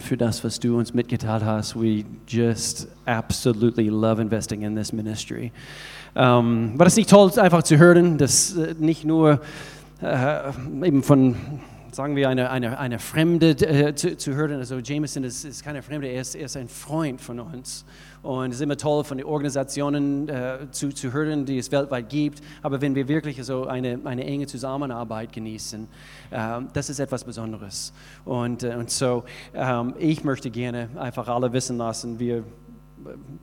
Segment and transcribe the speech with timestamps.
[0.00, 1.74] für das, was du uns mitgeteilt hast.
[1.74, 5.52] We just absolutely love investing in this ministry.
[6.14, 9.40] Um, war das nicht toll, einfach zu hören, dass äh, nicht nur
[10.02, 10.50] äh,
[10.84, 11.36] eben von
[11.92, 14.58] sagen wir, eine, eine, eine Fremde äh, zu, zu, hören.
[14.58, 17.84] Also Jameson ist, ist keine Fremde, er ist, er ist ein Freund von uns.
[18.22, 22.08] Und es ist immer toll, von den Organisationen äh, zu, zu hören, die es weltweit
[22.08, 22.40] gibt.
[22.62, 25.86] Aber wenn wir wirklich so eine, eine enge Zusammenarbeit genießen,
[26.30, 27.92] äh, das ist etwas Besonderes.
[28.24, 32.44] Und, äh, und so, ähm, ich möchte gerne einfach alle wissen lassen, wir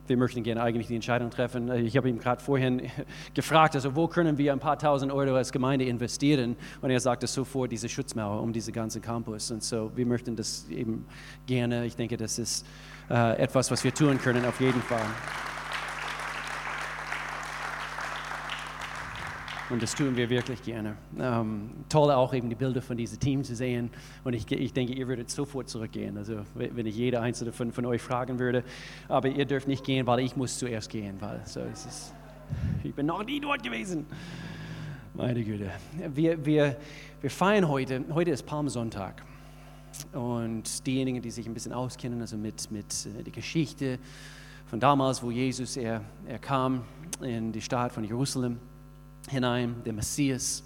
[0.08, 1.72] wir möchten gerne eigentlich die Entscheidung treffen.
[1.72, 2.90] Ich habe ihn gerade vorhin
[3.34, 6.55] gefragt, also wo können wir ein paar tausend Euro als Gemeinde investieren?
[6.82, 9.52] Und er sagte sofort diese Schutzmauer um diese ganze Campus.
[9.52, 11.05] Und so, wir möchten das eben
[11.45, 11.85] gerne.
[11.85, 12.66] Ich denke, das ist
[13.09, 15.05] äh, etwas, was wir tun können, auf jeden Fall.
[19.69, 20.95] Und das tun wir wirklich gerne.
[21.19, 23.91] Ähm, toll auch eben die Bilder von diesem Team zu sehen.
[24.23, 26.17] Und ich, ich denke, ihr würdet sofort zurückgehen.
[26.17, 28.63] Also wenn ich jeder einzelne von, von euch fragen würde.
[29.07, 31.17] Aber ihr dürft nicht gehen, weil ich muss zuerst gehen.
[31.20, 32.13] Weil so es
[32.84, 34.07] ich bin noch nie dort gewesen.
[35.13, 35.70] Meine Güte.
[36.15, 36.77] Wir, wir,
[37.21, 39.23] wir feiern heute, heute ist Palmsonntag.
[40.13, 43.99] Und diejenigen, die sich ein bisschen auskennen, also mit, mit äh, der Geschichte
[44.65, 46.83] von damals, wo Jesus, er, er kam
[47.21, 48.59] in die Stadt von Jerusalem,
[49.27, 50.63] hinein, der Messias.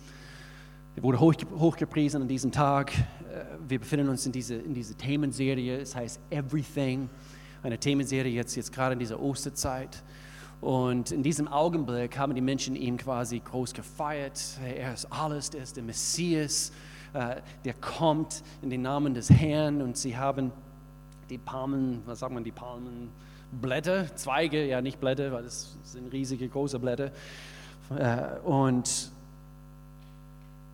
[0.96, 2.94] Er wurde hoch, hochgepriesen an diesem Tag.
[2.94, 7.10] Äh, wir befinden uns in dieser in diese Themenserie, es heißt Everything,
[7.64, 10.04] eine Themenserie jetzt, jetzt gerade in dieser Osterzeit.
[10.64, 14.42] Und in diesem Augenblick haben die Menschen ihn quasi groß gefeiert.
[14.64, 16.72] Er ist alles, er ist der Messias,
[17.14, 19.82] äh, der kommt in den Namen des Herrn.
[19.82, 20.54] Und sie haben
[21.30, 26.48] die Palmen, was sagt man, die Palmenblätter, Zweige, ja nicht Blätter, weil das sind riesige,
[26.48, 27.12] große Blätter.
[27.90, 29.12] Äh, und,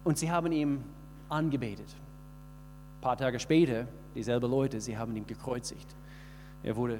[0.03, 0.83] und sie haben ihn
[1.29, 1.87] angebetet.
[2.97, 5.87] Ein paar Tage später, dieselbe Leute, sie haben ihn gekreuzigt.
[6.63, 6.99] Er wurde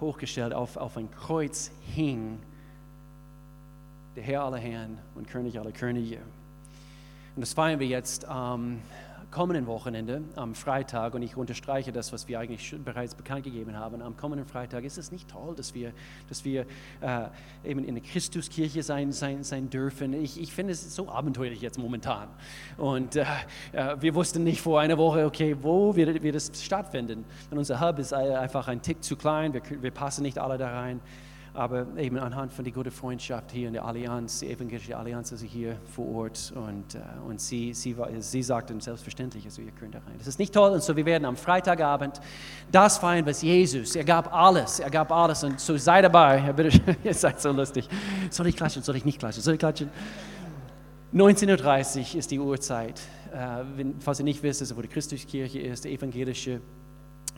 [0.00, 2.38] hochgestellt, auf, auf ein Kreuz hing
[4.16, 6.18] der Herr aller Herren und König aller Könige.
[7.34, 8.80] Und das feiern wir jetzt ähm,
[9.34, 14.00] kommenden Wochenende, am Freitag, und ich unterstreiche das, was wir eigentlich bereits bekannt gegeben haben,
[14.00, 15.92] am kommenden Freitag ist es nicht toll, dass wir,
[16.28, 16.66] dass wir
[17.00, 17.26] äh,
[17.64, 20.12] eben in der Christuskirche sein, sein, sein dürfen.
[20.14, 22.28] Ich, ich finde es so abenteuerlich jetzt momentan.
[22.76, 23.24] Und äh,
[23.72, 27.24] äh, wir wussten nicht vor einer Woche, okay, wo wird, wird es stattfinden.
[27.50, 30.70] Und unser Hub ist einfach ein Tick zu klein, wir, wir passen nicht alle da
[30.80, 31.00] rein
[31.54, 35.46] aber eben anhand von der guten Freundschaft hier in der Allianz, die evangelische Allianz, also
[35.46, 40.00] hier vor Ort und, äh, und sie, sie, sie sagten selbstverständlich, also ihr könnt da
[40.00, 40.16] rein.
[40.18, 42.20] Das ist nicht toll und so wir werden am Freitagabend
[42.72, 46.52] das feiern, was Jesus, er gab alles, er gab alles und so sei dabei, ja,
[46.52, 47.88] bitte, ihr seid so lustig.
[48.30, 49.90] Soll ich klatschen, soll ich nicht klatschen, soll ich klatschen?
[51.14, 53.00] 19.30 Uhr ist die Uhrzeit.
[53.32, 56.60] Äh, wenn, falls ihr nicht wisst, also wo die Christuskirche ist, die evangelische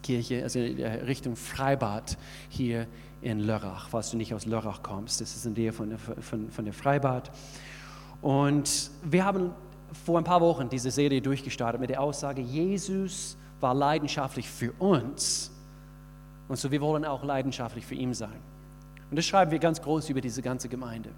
[0.03, 2.17] Kirche, also in Richtung Freibad
[2.49, 2.87] hier
[3.27, 5.21] in Lörrach, falls du nicht aus Lörrach kommst.
[5.21, 7.33] Das ist in der von, von, von der Freibad.
[8.23, 9.51] Und wir haben
[10.05, 15.51] vor ein paar Wochen diese Serie durchgestartet mit der Aussage, Jesus war leidenschaftlich für uns.
[16.47, 18.39] Und so wir wollen auch leidenschaftlich für ihn sein.
[19.11, 21.11] Und das schreiben wir ganz groß über diese ganze Gemeinde.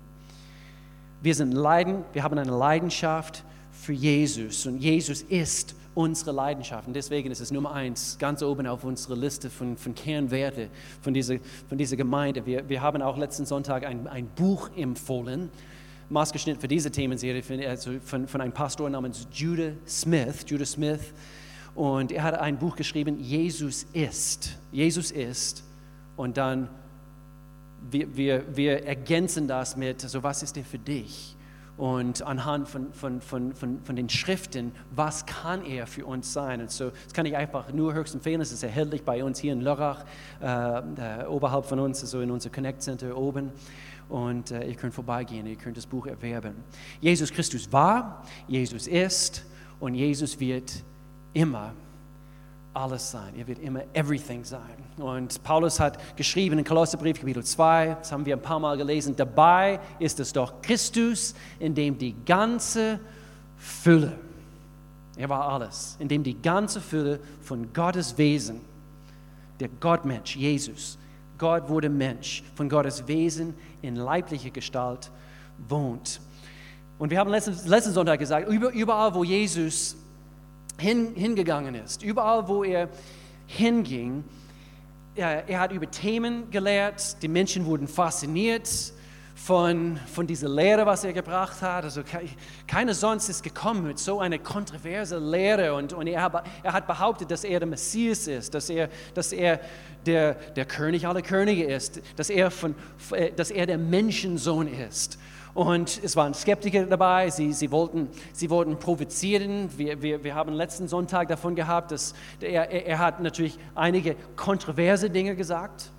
[1.21, 6.93] Wir sind leiden, wir haben eine Leidenschaft für Jesus und Jesus ist unsere Leidenschaften.
[6.93, 10.69] Deswegen ist es Nummer eins, ganz oben auf unserer Liste von, von Kernwerte
[11.03, 11.39] von dieser,
[11.69, 12.47] von dieser Gemeinde.
[12.47, 15.51] Wir, wir haben auch letzten Sonntag ein, ein Buch empfohlen,
[16.09, 20.45] maßgeschnitten für diese Themenserie, von, also von, von einem Pastor namens Judah Smith.
[20.47, 21.01] Judah Smith.
[21.75, 24.57] Und er hat ein Buch geschrieben, Jesus ist.
[24.71, 25.65] Jesus ist.
[26.17, 26.69] Und dann,
[27.91, 31.35] wir, wir, wir ergänzen das mit, also was ist er für dich?
[31.79, 36.61] Und anhand von, von, von, von, von den Schriften, was kann er für uns sein.
[36.61, 38.41] Und so, das kann ich einfach nur höchst empfehlen.
[38.41, 40.05] Es ist erhältlich bei uns hier in Lörrach,
[40.43, 43.53] äh, äh, oberhalb von uns, also in unser Connect Center oben.
[44.09, 46.57] Und äh, ihr könnt vorbeigehen, ihr könnt das Buch erwerben.
[47.01, 49.45] Jesus Christus war, Jesus ist
[49.79, 50.83] und Jesus wird
[51.33, 51.75] immer
[52.79, 53.35] alles sein.
[53.37, 54.61] Er wird immer everything sein.
[54.99, 59.17] Und Paulus hat geschrieben in Kolosserbrief Kapitel 2, das haben wir ein paar Mal gelesen,
[59.17, 63.01] dabei ist es doch Christus, in dem die ganze
[63.57, 64.13] Fülle,
[65.17, 68.61] er war alles, in dem die ganze Fülle von Gottes Wesen,
[69.59, 70.99] der Gottmensch, Jesus,
[71.37, 75.11] Gott wurde Mensch, von Gottes Wesen in leiblicher Gestalt
[75.69, 76.21] wohnt.
[76.99, 79.97] Und wir haben letzten, letzten Sonntag gesagt, überall wo Jesus
[80.79, 82.03] hin, hingegangen ist.
[82.03, 82.89] Überall, wo er
[83.47, 84.25] hinging,
[85.15, 88.69] er, er hat über Themen gelehrt, die Menschen wurden fasziniert
[89.35, 91.85] von, von dieser Lehre, was er gebracht hat.
[91.85, 92.03] Also
[92.67, 97.31] keiner sonst ist gekommen mit so einer kontroverse Lehre und, und er, er hat behauptet,
[97.31, 99.61] dass er der Messias ist, dass er, dass er
[100.07, 102.75] der, der König aller Könige ist, dass er, von,
[103.13, 105.19] äh, dass er der Menschensohn ist.
[105.59, 109.69] Und es waren Skeptiker dabei, sie, sie, wollten, sie wollten provozieren.
[109.77, 115.11] Wir, wir, wir haben letzten Sonntag davon gehabt, dass er, er hat natürlich einige kontroverse
[115.11, 115.91] Dinge gesagt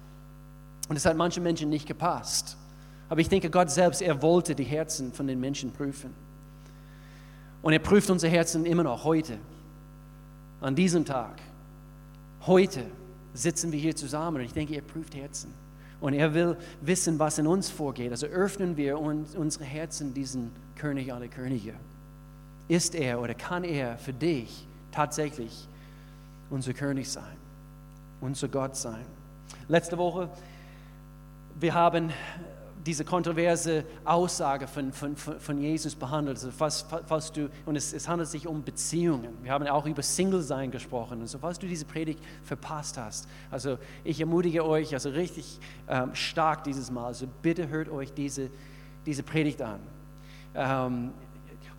[0.87, 2.55] und es hat manchen Menschen nicht gepasst.
[3.09, 6.13] Aber ich denke, Gott selbst, er wollte die Herzen von den Menschen prüfen.
[7.61, 9.39] Und er prüft unsere Herzen immer noch heute,
[10.61, 11.41] an diesem Tag.
[12.47, 12.85] Heute
[13.33, 15.53] sitzen wir hier zusammen und ich denke, er prüft Herzen.
[16.01, 18.11] Und er will wissen, was in uns vorgeht.
[18.11, 21.73] Also öffnen wir unsere Herzen diesen König aller Könige.
[22.67, 25.67] Ist er oder kann er für dich tatsächlich
[26.49, 27.35] unser König sein,
[28.21, 29.05] unser Gott sein?
[29.67, 30.29] Letzte Woche,
[31.59, 32.11] wir haben
[32.85, 36.37] diese kontroverse Aussage von, von, von Jesus behandelt.
[36.37, 39.37] Also falls, falls du, und es, es, handelt sich um Beziehungen.
[39.43, 41.19] Wir haben auch über Single-Sein gesprochen.
[41.21, 45.59] Also falls du diese Predigt verpasst hast, also ich ermutige euch, also richtig
[45.89, 48.49] ähm, stark dieses Mal, also bitte hört euch diese,
[49.05, 49.79] diese Predigt an.
[50.55, 51.11] Ähm,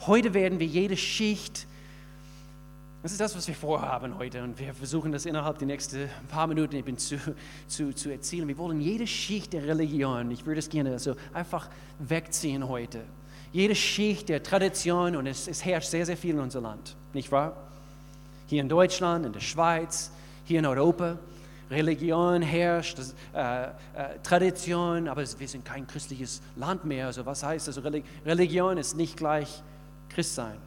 [0.06, 1.66] heute werden wir jede Schicht
[3.02, 6.46] das ist das, was wir vorhaben heute und wir versuchen das innerhalb der nächsten paar
[6.46, 7.16] Minuten eben zu,
[7.66, 8.46] zu, zu erzielen.
[8.46, 13.00] Wir wollen jede Schicht der Religion, ich würde es gerne also einfach wegziehen heute.
[13.52, 17.32] Jede Schicht der Tradition und es, es herrscht sehr, sehr viel in unserem Land, nicht
[17.32, 17.56] wahr?
[18.46, 20.12] Hier in Deutschland, in der Schweiz,
[20.44, 21.18] hier in Europa.
[21.70, 23.68] Religion herrscht, das, äh, äh,
[24.22, 27.06] Tradition, aber wir sind kein christliches Land mehr.
[27.06, 27.80] Also was heißt das?
[28.26, 29.62] Religion ist nicht gleich
[30.08, 30.58] Christsein.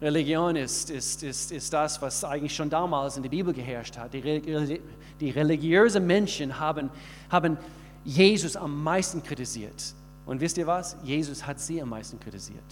[0.00, 4.12] Religion ist, ist, ist, ist das, was eigentlich schon damals in der Bibel geherrscht hat.
[4.12, 4.80] Die,
[5.20, 6.90] die religiösen Menschen haben,
[7.30, 7.56] haben
[8.04, 9.94] Jesus am meisten kritisiert.
[10.26, 10.96] Und wisst ihr was?
[11.02, 12.64] Jesus hat sie am meisten kritisiert.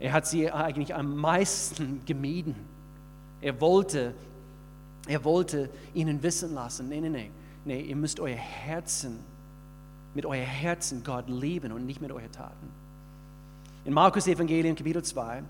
[0.00, 2.54] Er hat sie eigentlich am meisten gemieden.
[3.40, 4.14] Er wollte,
[5.06, 7.30] er wollte ihnen wissen lassen, nee, nee, nee,
[7.64, 9.18] nee, ihr müsst euer Herzen,
[10.14, 12.68] mit euer Herzen Gott lieben und nicht mit euren Taten.
[13.84, 15.42] In Markus Evangelium Kapitel 2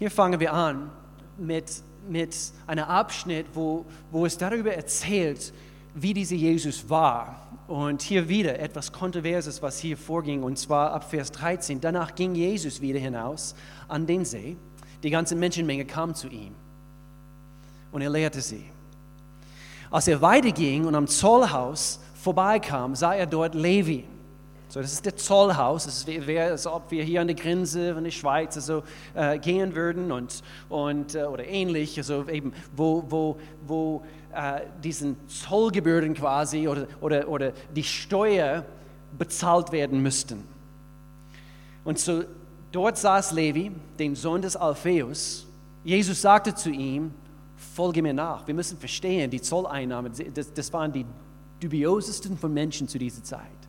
[0.00, 0.90] hier fangen wir an
[1.36, 2.34] mit, mit
[2.66, 5.52] einem Abschnitt, wo, wo es darüber erzählt,
[5.94, 7.46] wie dieser Jesus war.
[7.68, 11.82] Und hier wieder etwas Kontroverses, was hier vorging, und zwar ab Vers 13.
[11.82, 13.54] Danach ging Jesus wieder hinaus
[13.88, 14.56] an den See.
[15.02, 16.54] Die ganze Menschenmenge kam zu ihm
[17.92, 18.64] und er lehrte sie.
[19.90, 24.06] Als er weiterging und am Zollhaus vorbeikam, sah er dort Levi
[24.70, 25.84] so, das ist das Zollhaus.
[25.86, 28.84] Es wäre, als ob wir hier an der Grenze von der Schweiz also,
[29.14, 33.36] äh, gehen würden und, und, äh, oder ähnlich, also eben, wo, wo,
[33.66, 38.64] wo äh, diesen Zollgebühren quasi oder, oder, oder die Steuer
[39.18, 40.44] bezahlt werden müssten.
[41.82, 42.22] Und so
[42.70, 45.48] dort saß Levi, den Sohn des Alpheus.
[45.82, 47.12] Jesus sagte zu ihm,
[47.56, 48.46] folge mir nach.
[48.46, 51.04] Wir müssen verstehen, die Zolleinnahmen, das, das waren die
[51.58, 53.59] dubiosesten von Menschen zu dieser Zeit.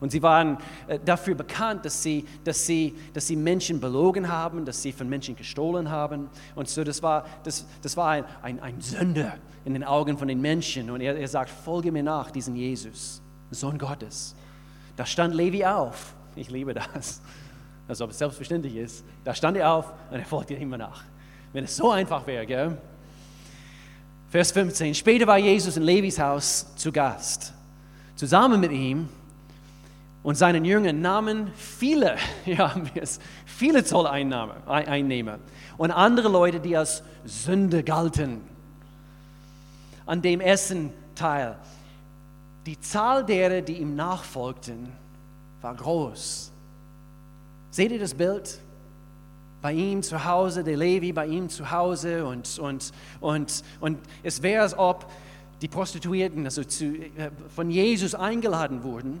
[0.00, 0.56] Und sie waren
[0.88, 5.08] äh, dafür bekannt, dass sie, dass, sie, dass sie Menschen belogen haben, dass sie von
[5.08, 6.30] Menschen gestohlen haben.
[6.54, 10.26] Und so, das war, das, das war ein, ein, ein Sünder in den Augen von
[10.26, 10.90] den Menschen.
[10.90, 13.20] Und er, er sagt, folge mir nach, diesen Jesus,
[13.50, 14.34] Sohn Gottes.
[14.96, 16.14] Da stand Levi auf.
[16.34, 17.20] Ich liebe das.
[17.86, 19.04] Als ob es selbstverständlich ist.
[19.24, 21.04] Da stand er auf und er folgte ihm nach.
[21.52, 22.78] Wenn es so einfach wäre, gell?
[24.28, 24.94] Vers 15.
[24.94, 27.52] Später war Jesus in Levis Haus zu Gast.
[28.14, 29.08] Zusammen mit ihm
[30.22, 32.74] und seinen Jüngern nahmen viele, ja,
[33.46, 35.38] viele Zolleinnehmer
[35.78, 38.42] und andere Leute, die als Sünde galten,
[40.06, 41.56] an dem Essen teil.
[42.66, 44.92] Die Zahl derer, die ihm nachfolgten,
[45.62, 46.52] war groß.
[47.70, 48.58] Seht ihr das Bild?
[49.62, 54.42] Bei ihm zu Hause, der Levi bei ihm zu Hause und, und, und, und es
[54.42, 55.10] wäre, als ob
[55.60, 59.20] die Prostituierten also zu, äh, von Jesus eingeladen wurden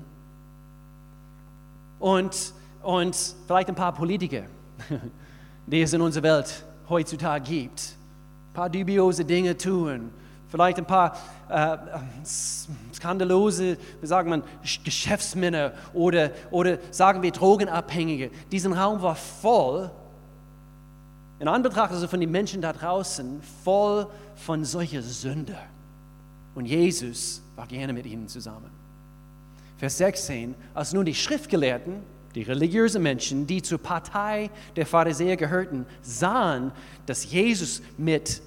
[2.00, 4.44] und, und vielleicht ein paar Politiker,
[5.66, 7.96] die es in unserer Welt heutzutage gibt.
[8.50, 10.10] Ein paar dubiose Dinge tun,
[10.48, 11.16] vielleicht ein paar
[11.48, 11.76] äh,
[12.92, 14.42] skandalose, wie sagt man,
[14.82, 18.30] Geschäftsmänner oder, oder sagen wir Drogenabhängige.
[18.50, 19.90] Diesen Raum war voll,
[21.38, 25.56] in Anbetracht also von den Menschen da draußen, voll von solcher Sünde.
[26.54, 28.79] Und Jesus war gerne mit ihnen zusammen.
[29.80, 32.02] Vers 16, als nun die Schriftgelehrten,
[32.34, 36.70] die religiösen Menschen, die zur Partei der Pharisäer gehörten, sahen,
[37.06, 38.42] dass Jesus mit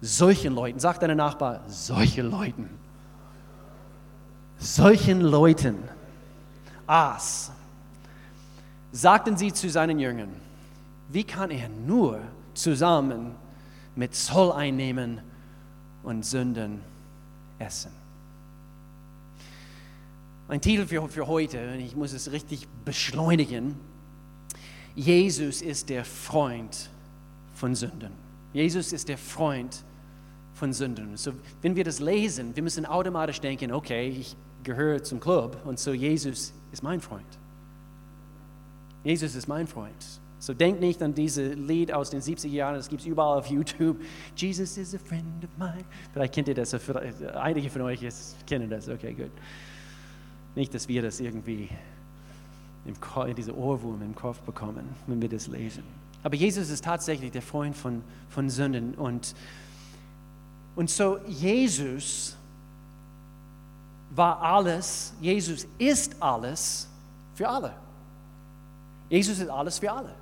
[0.00, 2.68] solchen Leuten, sagt deine Nachbar, solche Leuten,
[4.58, 5.78] solchen Leuten
[6.88, 7.52] aß,
[8.90, 10.34] sagten sie zu seinen Jüngern,
[11.08, 12.18] wie kann er nur
[12.54, 13.36] zusammen
[13.94, 15.20] mit Zoll einnehmen
[16.02, 16.80] und Sünden
[17.60, 17.97] essen?
[20.48, 23.76] Mein Titel für, für heute, und ich muss es richtig beschleunigen,
[24.94, 26.88] Jesus ist der Freund
[27.52, 28.12] von Sünden.
[28.54, 29.84] Jesus ist der Freund
[30.54, 31.18] von Sünden.
[31.18, 35.78] So, wenn wir das lesen, wir müssen automatisch denken, okay, ich gehöre zum Club und
[35.78, 37.38] so Jesus ist mein Freund.
[39.04, 40.20] Jesus ist mein Freund.
[40.38, 43.46] So denkt nicht an dieses Lied aus den 70er Jahren, das gibt es überall auf
[43.48, 44.00] YouTube.
[44.34, 45.84] Jesus is a friend of mine.
[46.12, 46.74] Vielleicht kennt ihr das,
[47.34, 48.00] einige von euch
[48.46, 49.32] kennen das, okay, gut.
[50.54, 51.68] Nicht, dass wir das irgendwie
[52.84, 52.94] im,
[53.34, 55.82] diese Ohrwurm im Kopf bekommen, wenn wir das lesen.
[56.22, 58.94] Aber Jesus ist tatsächlich der Freund von, von Sünden.
[58.94, 59.34] Und,
[60.74, 62.36] und so Jesus
[64.10, 66.88] war alles, Jesus ist alles
[67.34, 67.72] für alle.
[69.08, 70.14] Jesus ist alles für alle.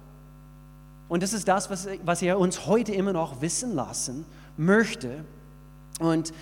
[1.09, 4.25] Und das ist das, was, was er uns heute immer noch wissen lassen
[4.57, 5.25] möchte.
[5.99, 6.33] Und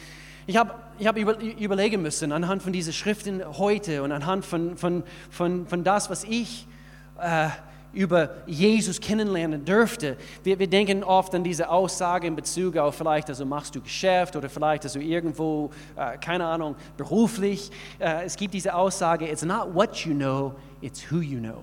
[0.46, 4.76] ich habe ich hab über, überlegen müssen, anhand von diesen Schriften heute und anhand von,
[4.76, 6.66] von, von, von das, was ich
[7.20, 7.48] äh,
[7.92, 10.16] über Jesus kennenlernen dürfte.
[10.42, 14.36] Wir, wir denken oft an diese Aussage in Bezug auf vielleicht, also machst du Geschäft
[14.36, 17.70] oder vielleicht, also irgendwo, äh, keine Ahnung, beruflich.
[17.98, 21.62] Äh, es gibt diese Aussage, it's not what you know, it's who you know.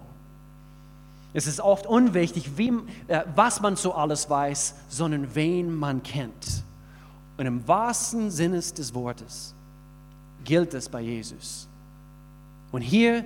[1.33, 2.73] Es ist oft unwichtig, wie,
[3.07, 6.63] äh, was man so alles weiß, sondern wen man kennt.
[7.41, 9.55] Und im wahrsten Sinne des Wortes
[10.43, 11.67] gilt es bei Jesus.
[12.71, 13.25] Und hier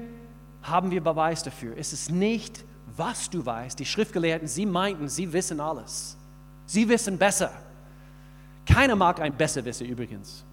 [0.64, 1.76] haben wir Beweis dafür.
[1.78, 2.64] Es ist nicht,
[2.96, 3.78] was du weißt.
[3.78, 6.16] Die Schriftgelehrten, sie meinten, sie wissen alles.
[6.66, 7.52] Sie wissen besser.
[8.66, 10.46] Keiner mag ein Besserwisser übrigens.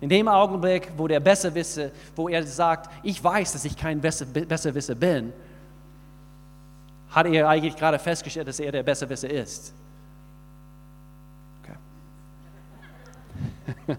[0.00, 4.94] In dem Augenblick, wo der Besserwisser, wo er sagt, ich weiß, dass ich kein Besserwisser
[4.94, 5.34] bin,
[7.10, 9.74] hat er eigentlich gerade festgestellt, dass er der Besserwisser ist.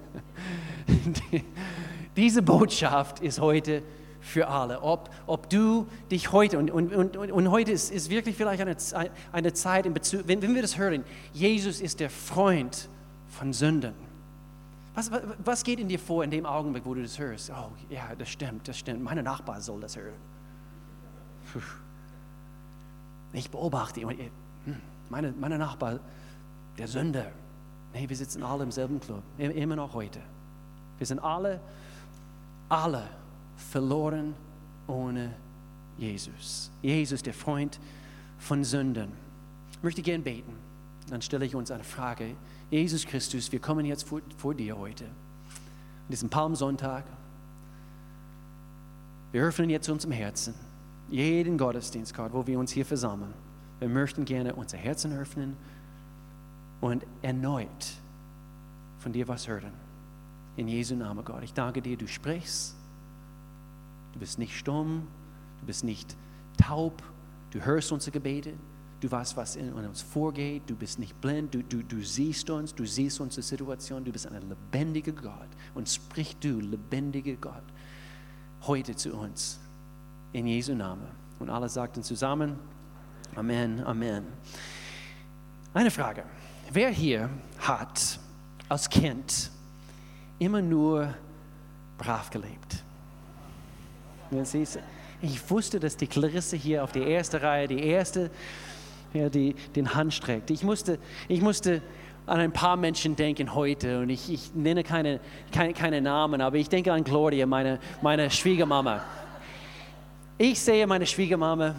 [2.16, 3.84] Diese Botschaft ist heute
[4.22, 4.82] für alle.
[4.82, 8.76] Ob, ob du dich heute, und, und, und, und heute ist, ist wirklich vielleicht eine,
[9.32, 11.04] eine Zeit, in Bezug, wenn, wenn wir das hören,
[11.34, 12.90] Jesus ist der Freund
[13.30, 13.94] von Sünden.
[14.96, 17.52] Was, was, was geht in dir vor in dem Augenblick, wo du das hörst?
[17.52, 19.04] Oh, ja, das stimmt, das stimmt.
[19.04, 20.14] Meine Nachbar soll das hören.
[23.34, 24.18] Ich beobachte, hm,
[25.10, 26.00] meine, meine Nachbar,
[26.78, 27.32] der Sünder.
[27.96, 30.20] Nee, wir sitzen alle im selben Club, immer noch heute.
[30.98, 31.62] Wir sind alle,
[32.68, 33.08] alle
[33.56, 34.34] verloren
[34.86, 35.34] ohne
[35.98, 36.72] Jesus.
[36.82, 37.80] Jesus, der Freund
[38.38, 39.14] von Sünden.
[39.72, 40.52] Ich möchte gerne beten.
[41.10, 42.36] Dann stelle ich uns eine Frage.
[42.70, 47.06] Jesus Christus, wir kommen jetzt vor, vor dir heute, an diesem Palmsonntag.
[49.32, 50.54] Wir öffnen jetzt unserem Herzen
[51.10, 53.34] jeden Gottesdienst, Gott, wo wir uns hier versammeln.
[53.80, 55.56] Wir möchten gerne unser Herzen öffnen
[56.82, 57.94] und erneut
[59.00, 59.74] von dir was hören.
[60.58, 61.44] In Jesu Namen, Gott.
[61.44, 62.76] Ich danke dir, du sprichst.
[64.14, 65.08] Du bist nicht stumm,
[65.60, 66.16] du bist nicht
[66.58, 67.04] taub,
[67.52, 68.54] du hörst unsere Gebete,
[69.02, 72.74] du weißt, was in uns vorgeht, du bist nicht blind, du, du, du siehst uns,
[72.74, 77.64] du siehst unsere Situation, du bist ein lebendiger Gott und sprich du, lebendiger Gott,
[78.62, 79.60] heute zu uns
[80.32, 81.08] in Jesu Namen.
[81.40, 82.58] Und alle sagten zusammen,
[83.36, 84.26] Amen, Amen.
[85.74, 86.24] Eine Frage.
[86.72, 87.30] Wer hier
[87.60, 88.20] hat
[88.68, 89.52] als Kind
[90.40, 91.14] immer nur
[91.98, 92.84] brav gelebt?
[95.22, 98.30] Ich wusste, dass die Clarisse hier auf der ersten Reihe, die erste,
[99.14, 100.50] ja, die den Hand streckt.
[100.52, 101.82] Ich musste, ich musste
[102.26, 105.20] an ein paar Menschen denken heute und ich, ich nenne keine,
[105.52, 109.04] keine, keine Namen, aber ich denke an Gloria, meine, meine Schwiegermama.
[110.38, 111.76] Ich sehe meine Schwiegermama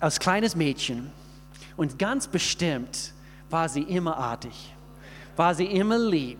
[0.00, 1.12] als kleines Mädchen
[1.76, 3.12] und ganz bestimmt
[3.50, 4.74] war sie immer artig,
[5.36, 6.38] war sie immer lieb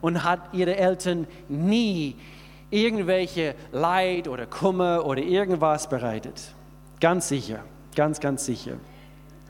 [0.00, 2.16] und hat ihre Eltern nie
[2.70, 6.52] irgendwelche Leid oder Kummer oder irgendwas bereitet.
[7.00, 7.60] Ganz sicher,
[7.94, 8.76] ganz, ganz sicher.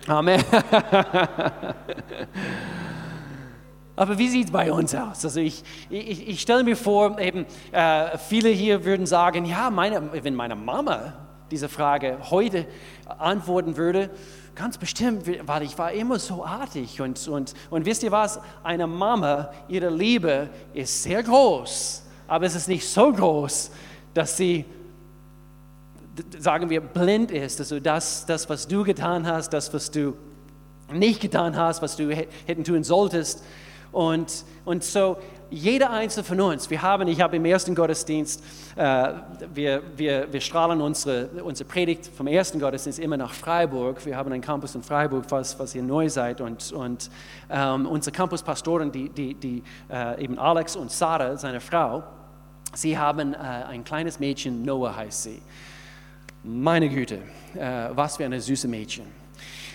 [0.07, 0.43] Amen.
[3.97, 5.25] Aber wie sieht es bei uns aus?
[5.25, 10.11] Also ich, ich, ich stelle mir vor, eben äh, viele hier würden sagen, ja, meine,
[10.25, 11.15] wenn meine Mama
[11.51, 12.67] diese Frage heute
[13.19, 14.11] antworten würde,
[14.55, 17.01] ganz bestimmt, weil ich war immer so artig.
[17.01, 18.39] Und, und, und wisst ihr was?
[18.63, 23.71] Eine Mama, ihre Liebe ist sehr groß, aber es ist nicht so groß,
[24.13, 24.65] dass sie,
[26.39, 27.61] sagen wir, blind ist.
[27.61, 30.15] Also das, das was du getan hast, das, was du
[30.93, 33.43] nicht getan hast, was du hätten tun solltest,
[33.95, 35.19] und, und so,
[35.55, 38.43] jeder einzelne von uns, wir haben, ich habe im ersten Gottesdienst,
[38.77, 39.13] äh,
[39.55, 44.05] wir, wir, wir strahlen unsere, unsere Predigt vom ersten Gottesdienst immer nach Freiburg.
[44.05, 46.41] Wir haben einen Campus in Freiburg, falls, falls ihr neu seid.
[46.41, 47.09] Und, und
[47.51, 52.03] ähm, unsere Campuspastoren, die, die, die äh, eben Alex und Sarah, seine Frau,
[52.75, 55.41] sie haben äh, ein kleines Mädchen, Noah heißt sie.
[56.43, 57.21] Meine Güte,
[57.55, 59.24] äh, was für eine süße Mädchen.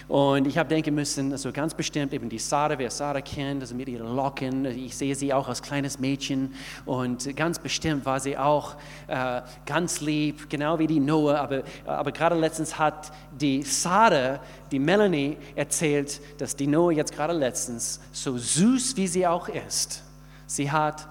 [0.09, 3.75] Und ich habe denken müssen, also ganz bestimmt eben die Sarah, wer Sarah kennt, also
[3.75, 6.55] mit ihren Locken, ich sehe sie auch als kleines Mädchen
[6.87, 8.75] und ganz bestimmt war sie auch
[9.05, 14.39] äh, ganz lieb, genau wie die Noah, aber, aber gerade letztens hat die Sarah,
[14.71, 20.03] die Melanie erzählt, dass die Noah jetzt gerade letztens, so süß wie sie auch ist,
[20.47, 21.07] sie hat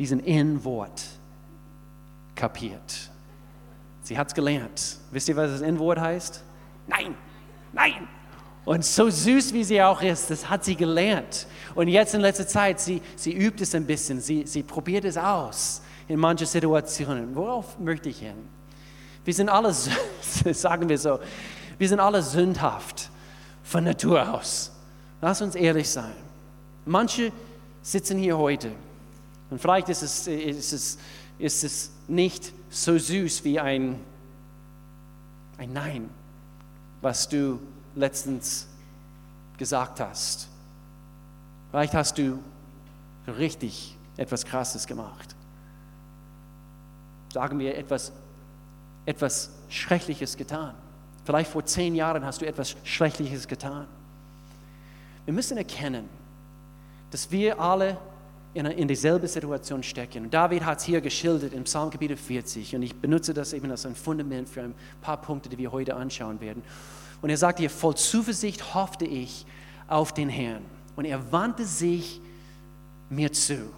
[0.00, 1.00] diesen N-Wort
[2.34, 3.08] kapiert.
[4.02, 4.96] Sie hat es gelernt.
[5.12, 6.42] Wisst ihr, was das N-Wort heißt?
[6.88, 7.14] Nein
[7.72, 8.08] nein.
[8.64, 11.46] Und so süß wie sie auch ist, das hat sie gelernt.
[11.74, 15.16] Und jetzt in letzter Zeit, sie, sie übt es ein bisschen, sie, sie probiert es
[15.16, 17.34] aus in manchen Situationen.
[17.34, 18.36] Worauf möchte ich hin?
[19.24, 19.72] Wir sind alle,
[20.52, 21.20] sagen wir so,
[21.78, 23.10] wir sind alle sündhaft
[23.62, 24.72] von Natur aus.
[25.22, 26.14] Lass uns ehrlich sein.
[26.84, 27.32] Manche
[27.82, 28.72] sitzen hier heute
[29.50, 30.98] und vielleicht ist es, ist es,
[31.38, 33.98] ist es nicht so süß wie ein,
[35.58, 36.10] ein Nein
[37.00, 37.60] was du
[37.94, 38.66] letztens
[39.56, 40.48] gesagt hast.
[41.70, 42.38] Vielleicht hast du
[43.26, 45.34] richtig etwas Krasses gemacht.
[47.32, 48.12] Sagen wir etwas,
[49.06, 50.74] etwas Schreckliches getan.
[51.24, 53.86] Vielleicht vor zehn Jahren hast du etwas Schreckliches getan.
[55.24, 56.08] Wir müssen erkennen,
[57.10, 57.96] dass wir alle
[58.54, 60.24] in, in dieselbe Situation stecken.
[60.24, 63.86] Und David hat es hier geschildert im Psalmgebiet 40 und ich benutze das eben als
[63.86, 66.62] ein Fundament für ein paar Punkte, die wir heute anschauen werden.
[67.22, 69.46] Und er sagt hier, voll Zuversicht hoffte ich
[69.86, 70.62] auf den Herrn
[70.96, 72.20] und er wandte sich
[73.08, 73.70] mir zu.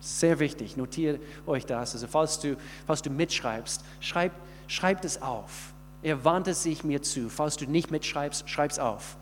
[0.00, 1.94] Sehr wichtig, notiert euch das.
[1.94, 4.32] Also falls du, falls du mitschreibst, schreib,
[4.66, 5.72] schreib es auf.
[6.02, 7.28] Er wandte sich mir zu.
[7.28, 9.16] Falls du nicht mitschreibst, schreib es auf.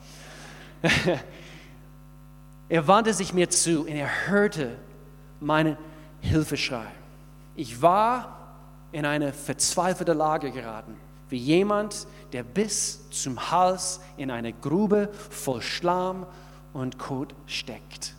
[2.71, 4.77] Er wandte sich mir zu und er hörte
[5.41, 5.77] meinen
[6.21, 6.87] Hilfeschrei.
[7.57, 8.55] Ich war
[8.93, 10.97] in eine verzweifelte Lage geraten,
[11.29, 16.27] wie jemand, der bis zum Hals in eine Grube voll Schlamm
[16.73, 18.15] und Kot steckt.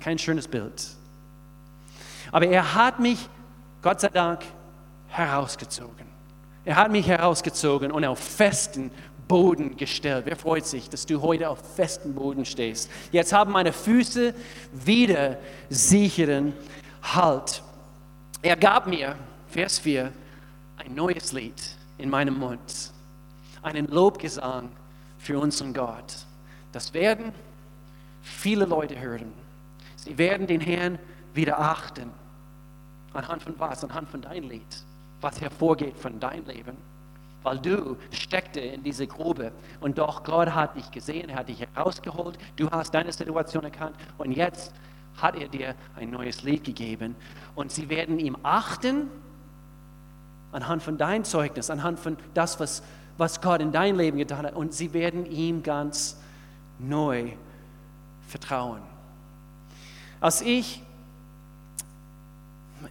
[0.00, 0.86] Kein schönes Bild.
[2.30, 3.30] Aber er hat mich,
[3.80, 4.44] Gott sei Dank,
[5.08, 6.06] herausgezogen.
[6.66, 8.90] Er hat mich herausgezogen und auf festen
[9.28, 10.26] Boden gestellt.
[10.26, 12.90] Wer freut sich, dass du heute auf festem Boden stehst?
[13.12, 14.34] Jetzt haben meine Füße
[14.72, 16.52] wieder sicheren
[17.02, 17.62] Halt.
[18.42, 19.16] Er gab mir,
[19.48, 20.12] Vers 4,
[20.76, 21.60] ein neues Lied
[21.98, 22.92] in meinem Mund,
[23.62, 24.70] einen Lobgesang
[25.18, 26.26] für unseren Gott.
[26.72, 27.32] Das werden
[28.22, 29.32] viele Leute hören.
[29.96, 30.98] Sie werden den Herrn
[31.32, 32.10] wieder achten.
[33.12, 33.84] Anhand von was?
[33.84, 34.84] Anhand von deinem Lied,
[35.20, 36.93] was hervorgeht von deinem Leben
[37.44, 39.52] weil du steckte in diese Grube.
[39.80, 43.94] Und doch Gott hat dich gesehen, er hat dich herausgeholt, du hast deine Situation erkannt.
[44.18, 44.72] Und jetzt
[45.18, 47.14] hat er dir ein neues Lied gegeben.
[47.54, 49.08] Und sie werden ihm achten
[50.50, 52.82] anhand von deinem Zeugnis, anhand von das, was,
[53.18, 54.54] was Gott in dein Leben getan hat.
[54.54, 56.18] Und sie werden ihm ganz
[56.78, 57.32] neu
[58.26, 58.80] vertrauen.
[60.20, 60.82] Als ich,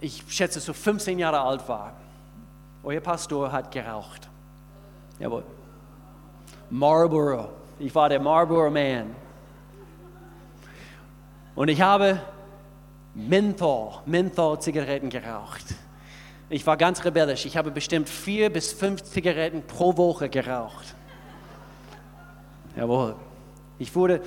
[0.00, 1.94] ich schätze so 15 Jahre alt war,
[2.84, 4.28] euer Pastor hat geraucht.
[5.18, 5.44] Jawohl.
[6.70, 7.50] Marlboro.
[7.78, 9.14] Ich war der Marlboro Man.
[11.54, 12.20] Und ich habe
[13.14, 15.64] Menthol, Menthol-Zigaretten geraucht.
[16.50, 17.46] Ich war ganz rebellisch.
[17.46, 20.94] Ich habe bestimmt vier bis fünf Zigaretten pro Woche geraucht.
[22.76, 23.14] Jawohl.
[23.78, 24.20] Ich wurde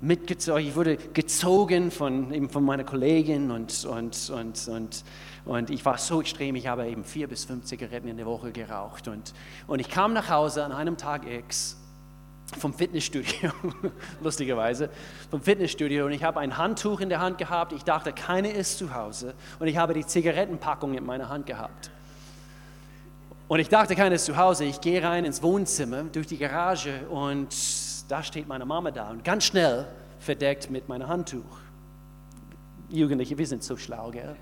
[0.00, 5.04] mitgezogen, ich wurde gezogen von, eben von meiner Kollegin und, und, und, und
[5.44, 8.50] und ich war so extrem, ich habe eben vier bis fünf Zigaretten in der Woche
[8.50, 9.08] geraucht.
[9.08, 9.34] Und,
[9.66, 11.76] und ich kam nach Hause an einem Tag X
[12.58, 13.50] vom Fitnessstudio,
[14.22, 14.88] lustigerweise,
[15.30, 17.72] vom Fitnessstudio und ich habe ein Handtuch in der Hand gehabt.
[17.72, 21.90] Ich dachte, keine ist zu Hause und ich habe die Zigarettenpackung in meiner Hand gehabt.
[23.48, 24.64] Und ich dachte, keine ist zu Hause.
[24.64, 27.54] Ich gehe rein ins Wohnzimmer durch die Garage und
[28.08, 29.86] da steht meine Mama da und ganz schnell
[30.18, 31.58] verdeckt mit meinem Handtuch.
[32.88, 34.36] Jugendliche, wir sind so schlau, gell?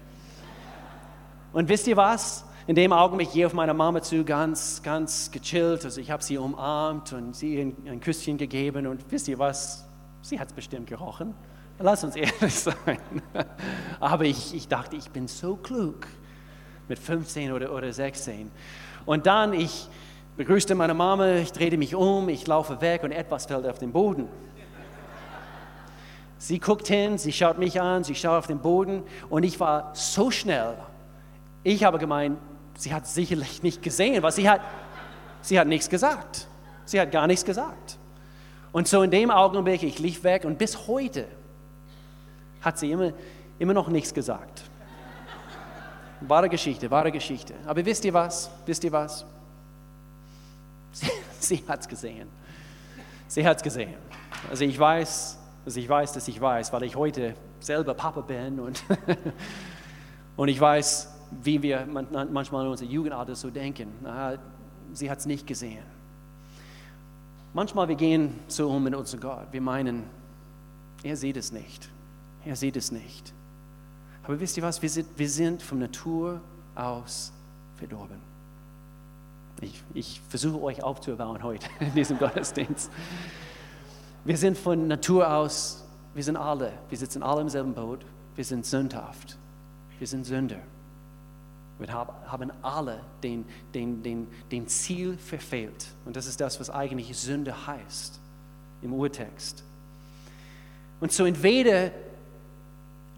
[1.53, 2.45] Und wisst ihr was?
[2.67, 5.85] In dem Augenblick gehe ich auf meine Mama zu, ganz, ganz gechillt.
[5.85, 8.87] Also ich habe sie umarmt und sie ein, ein Küsschen gegeben.
[8.87, 9.87] Und wisst ihr was?
[10.23, 11.35] Sie hat es bestimmt gerochen.
[11.79, 12.99] Lass uns ehrlich sein.
[14.01, 16.07] Aber ich, ich dachte, ich bin so klug
[16.89, 18.51] mit 15 oder, oder 16.
[19.05, 19.89] Und dann, ich
[20.37, 23.93] begrüßte meine Mama, ich drehte mich um, ich laufe weg und etwas fällt auf den
[23.93, 24.29] Boden.
[26.39, 29.91] Sie guckt hin, sie schaut mich an, sie schaut auf den Boden und ich war
[29.95, 30.75] so schnell.
[31.65, 32.39] Ich habe gemeint,
[32.77, 34.61] sie hat sicherlich nicht gesehen, was sie hat.
[35.41, 36.49] Sie hat nichts gesagt.
[36.85, 37.99] Sie hat gar nichts gesagt.
[38.73, 41.27] Und so in dem Augenblick, ich lief weg und bis heute
[42.63, 43.13] hat sie immer,
[43.59, 44.63] immer noch nichts gesagt.
[46.21, 47.55] Wahre Geschichte, wahre Geschichte.
[47.67, 48.51] Aber wisst ihr was?
[48.65, 49.27] Wisst ihr was?
[50.93, 52.29] Sie, sie hat es gesehen.
[53.29, 53.95] Sie hat es gesehen.
[54.51, 58.61] Also ich weiß, dass ich weiß, dass ich weiß, weil ich heute selber Papa bin
[58.61, 58.83] und,
[60.37, 61.12] und ich weiß,
[61.43, 63.89] wie wir manchmal in unserer Jugendalter so denken.
[64.93, 65.85] Sie hat es nicht gesehen.
[67.55, 69.47] Manchmal wir gehen so um mit unserem Gott.
[69.51, 70.05] Wir meinen,
[71.03, 71.91] er sieht es nicht.
[72.45, 73.33] Er sieht es nicht.
[74.25, 74.81] Aber wisst ihr was?
[74.81, 76.41] Wir sind, wir sind von Natur
[76.75, 77.33] aus
[77.77, 78.21] verdorben.
[79.61, 82.91] Ich, ich versuche euch aufzubauen heute in diesem Gottesdienst.
[84.25, 88.05] Wir sind von Natur aus, wir sind alle, wir sitzen alle im selben Boot,
[88.37, 89.37] wir sind sündhaft,
[89.99, 90.61] wir sind Sünder.
[91.83, 95.89] Wir haben alle den, den, den, den Ziel verfehlt.
[96.05, 98.21] Und das ist das, was eigentlich Sünde heißt
[98.83, 99.65] im Urtext.
[101.01, 101.91] Und so entweder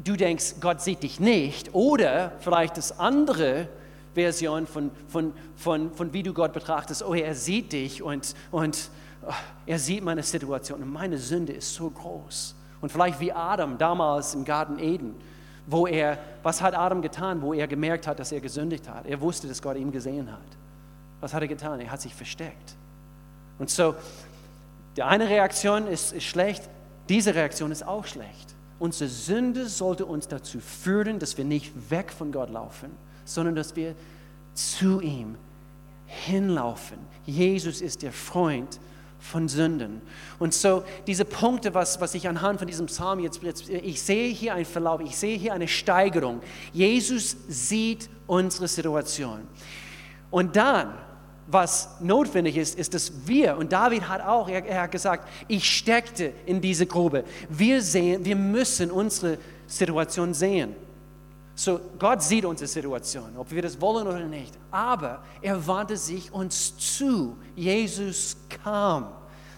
[0.02, 3.68] du denkst, Gott sieht dich nicht, oder vielleicht das andere
[4.14, 8.90] Version von, von, von, von wie du Gott betrachtest, oh, er sieht dich und, und
[9.26, 9.32] oh,
[9.66, 12.54] er sieht meine Situation und meine Sünde ist so groß.
[12.80, 15.14] Und vielleicht wie Adam damals im Garten Eden,
[15.66, 19.06] wo er, was hat Adam getan, wo er gemerkt hat, dass er gesündigt hat?
[19.06, 20.40] Er wusste, dass Gott ihn gesehen hat.
[21.20, 21.80] Was hat er getan?
[21.80, 22.76] Er hat sich versteckt.
[23.58, 23.94] Und so,
[24.96, 26.68] die eine Reaktion ist, ist schlecht,
[27.08, 28.54] diese Reaktion ist auch schlecht.
[28.78, 32.90] Unsere Sünde sollte uns dazu führen, dass wir nicht weg von Gott laufen,
[33.24, 33.94] sondern dass wir
[34.54, 35.36] zu ihm
[36.06, 36.98] hinlaufen.
[37.24, 38.78] Jesus ist der Freund
[39.24, 40.02] von Sünden.
[40.38, 44.28] Und so diese Punkte, was, was ich anhand von diesem Psalm jetzt, jetzt, ich sehe
[44.28, 46.40] hier einen Verlauf, ich sehe hier eine Steigerung.
[46.72, 49.40] Jesus sieht unsere Situation.
[50.30, 50.92] Und dann,
[51.46, 55.64] was notwendig ist, ist, dass wir, und David hat auch, er, er hat gesagt, ich
[55.68, 57.24] steckte in diese Grube.
[57.48, 60.76] Wir sehen, wir müssen unsere Situation sehen.
[61.56, 64.52] So, Gott sieht unsere Situation, ob wir das wollen oder nicht.
[64.70, 67.36] Aber er wandte sich uns zu.
[67.54, 69.08] Jesus kam.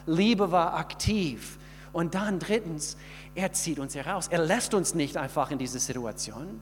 [0.05, 1.59] Liebe war aktiv.
[1.93, 2.99] Und dann drittens,
[3.35, 4.29] er zieht uns heraus.
[4.29, 6.61] Er lässt uns nicht einfach in diese Situation,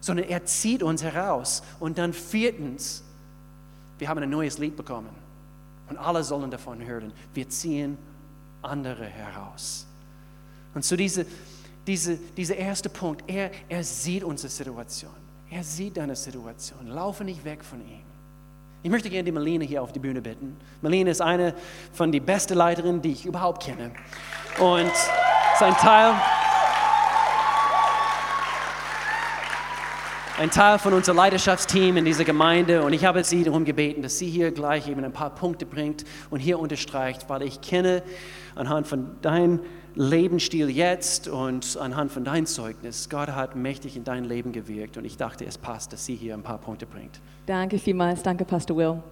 [0.00, 1.62] sondern er zieht uns heraus.
[1.78, 3.02] Und dann viertens,
[3.98, 5.14] wir haben ein neues Lied bekommen.
[5.88, 7.12] Und alle sollen davon hören.
[7.32, 7.96] Wir ziehen
[8.60, 9.86] andere heraus.
[10.74, 11.24] Und so diese,
[11.86, 15.10] diese, dieser erste Punkt, er, er sieht unsere Situation.
[15.50, 16.86] Er sieht deine Situation.
[16.88, 18.04] Laufe nicht weg von ihm.
[18.82, 20.56] Ich möchte gerne die Marlene hier auf die Bühne bitten.
[20.80, 21.54] Marlene ist eine
[21.92, 23.90] von den besten Leiterinnen, die ich überhaupt kenne.
[24.58, 24.92] Und
[25.58, 26.14] sein Teil,
[30.38, 32.82] ein Teil von unserem Leidenschaftsteam in dieser Gemeinde.
[32.82, 36.04] Und ich habe sie darum gebeten, dass sie hier gleich eben ein paar Punkte bringt
[36.30, 38.02] und hier unterstreicht, weil ich kenne
[38.54, 39.60] anhand von deinem
[39.94, 45.04] Lebensstil jetzt und anhand von deinem Zeugnis, Gott hat mächtig in dein Leben gewirkt und
[45.04, 47.20] ich dachte, es passt, dass sie hier ein paar Punkte bringt.
[47.46, 49.02] Danke vielmals, danke Pastor Will.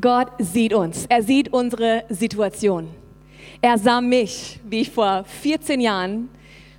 [0.00, 2.88] Gott sieht uns, er sieht unsere Situation.
[3.60, 6.28] Er sah mich, wie ich vor 14 Jahren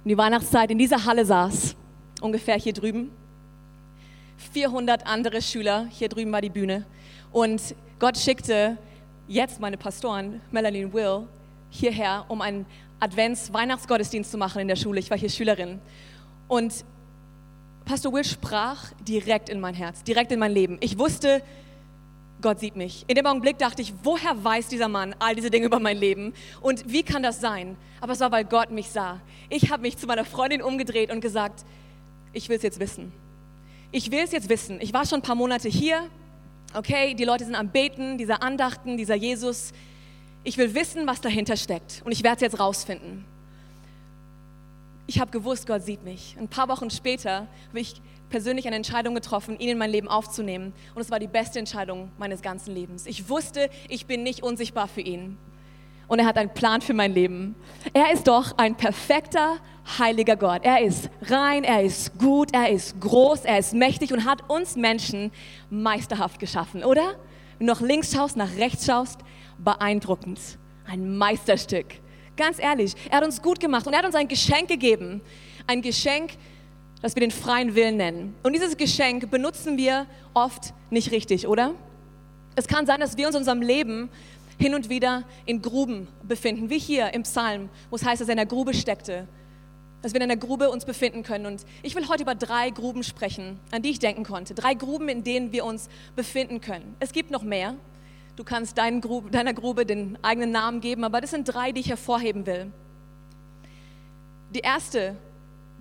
[0.03, 1.75] in die Weihnachtszeit in dieser Halle saß,
[2.21, 3.11] ungefähr hier drüben.
[4.51, 6.85] 400 andere Schüler, hier drüben war die Bühne.
[7.31, 7.61] Und
[7.99, 8.77] Gott schickte
[9.27, 11.27] jetzt meine Pastoren, Melanie und Will,
[11.73, 12.65] hierher, um einen
[12.99, 14.99] Advents-Weihnachtsgottesdienst zu machen in der Schule.
[14.99, 15.79] Ich war hier Schülerin.
[16.47, 16.85] Und
[17.85, 20.77] Pastor Will sprach direkt in mein Herz, direkt in mein Leben.
[20.79, 21.41] Ich wusste,
[22.41, 23.05] Gott sieht mich.
[23.07, 26.33] In dem Augenblick dachte ich, woher weiß dieser Mann all diese Dinge über mein Leben?
[26.61, 27.75] Und wie kann das sein?
[28.01, 29.19] Aber es war, weil Gott mich sah.
[29.49, 31.65] Ich habe mich zu meiner Freundin umgedreht und gesagt,
[32.33, 33.11] ich will es jetzt wissen.
[33.91, 34.79] Ich will es jetzt wissen.
[34.81, 36.09] Ich war schon ein paar Monate hier.
[36.73, 39.71] Okay, die Leute sind am Beten, dieser Andachten, dieser Jesus.
[40.43, 43.25] Ich will wissen, was dahinter steckt und ich werde es jetzt rausfinden.
[45.07, 46.35] Ich habe gewusst, Gott sieht mich.
[46.39, 50.73] Ein paar Wochen später habe ich persönlich eine Entscheidung getroffen, ihn in mein Leben aufzunehmen.
[50.95, 53.05] Und es war die beste Entscheidung meines ganzen Lebens.
[53.05, 55.37] Ich wusste, ich bin nicht unsichtbar für ihn.
[56.07, 57.55] Und er hat einen Plan für mein Leben.
[57.93, 59.57] Er ist doch ein perfekter,
[59.99, 60.61] heiliger Gott.
[60.63, 64.75] Er ist rein, er ist gut, er ist groß, er ist mächtig und hat uns
[64.75, 65.31] Menschen
[65.69, 67.15] meisterhaft geschaffen, oder?
[67.57, 69.19] Wenn du nach links schaust, nach rechts schaust,
[69.63, 70.39] beeindruckend.
[70.85, 71.85] Ein Meisterstück.
[72.35, 75.21] Ganz ehrlich, er hat uns gut gemacht und er hat uns ein Geschenk gegeben.
[75.67, 76.31] Ein Geschenk,
[77.01, 78.35] das wir den freien Willen nennen.
[78.43, 81.73] Und dieses Geschenk benutzen wir oft nicht richtig, oder?
[82.55, 84.09] Es kann sein, dass wir uns in unserem Leben
[84.57, 88.33] hin und wieder in Gruben befinden, wie hier im Psalm, wo es heißt, dass er
[88.33, 89.27] in der Grube steckte,
[90.01, 91.45] dass wir in einer Grube uns befinden können.
[91.45, 94.53] Und ich will heute über drei Gruben sprechen, an die ich denken konnte.
[94.53, 96.95] Drei Gruben, in denen wir uns befinden können.
[96.99, 97.75] Es gibt noch mehr.
[98.35, 101.89] Du kannst Grube, deiner Grube den eigenen Namen geben, aber das sind drei, die ich
[101.89, 102.71] hervorheben will.
[104.53, 105.15] Die erste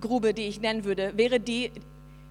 [0.01, 1.71] Grube, die ich nennen würde, wäre die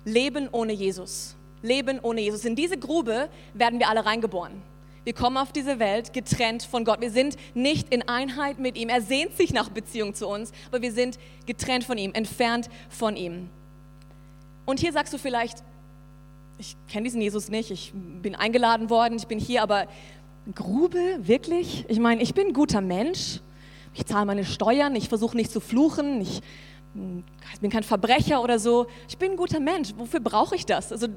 [0.05, 1.37] Leben ohne Jesus.
[1.63, 2.45] Leben ohne Jesus.
[2.45, 4.63] In diese Grube werden wir alle reingeboren.
[5.05, 7.01] Wir kommen auf diese Welt getrennt von Gott.
[7.01, 8.89] Wir sind nicht in Einheit mit ihm.
[8.89, 13.17] Er sehnt sich nach Beziehung zu uns, aber wir sind getrennt von ihm, entfernt von
[13.17, 13.49] ihm.
[14.65, 15.65] Und hier sagst du vielleicht,
[16.63, 19.89] ich kenne diesen Jesus nicht, ich bin eingeladen worden, ich bin hier, aber
[20.55, 21.85] Grube, wirklich?
[21.89, 23.41] Ich meine, ich bin ein guter Mensch,
[23.95, 26.41] ich zahle meine Steuern, ich versuche nicht zu fluchen, ich,
[27.53, 30.93] ich bin kein Verbrecher oder so, ich bin ein guter Mensch, wofür brauche ich das?
[30.93, 31.09] Also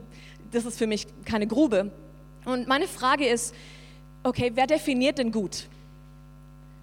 [0.52, 1.92] das ist für mich keine Grube.
[2.46, 3.54] Und meine Frage ist,
[4.24, 5.68] okay, wer definiert denn gut?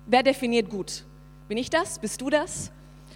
[0.06, 1.04] Wer definiert gut?
[1.48, 1.98] Bin ich das?
[1.98, 2.70] Bist du das?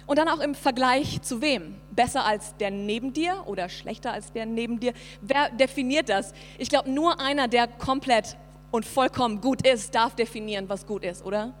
[0.07, 1.75] Und dann auch im Vergleich zu wem?
[1.91, 4.93] Besser als der neben dir oder schlechter als der neben dir?
[5.21, 6.33] Wer definiert das?
[6.57, 8.37] Ich glaube, nur einer, der komplett
[8.71, 11.53] und vollkommen gut ist, darf definieren, was gut ist, oder?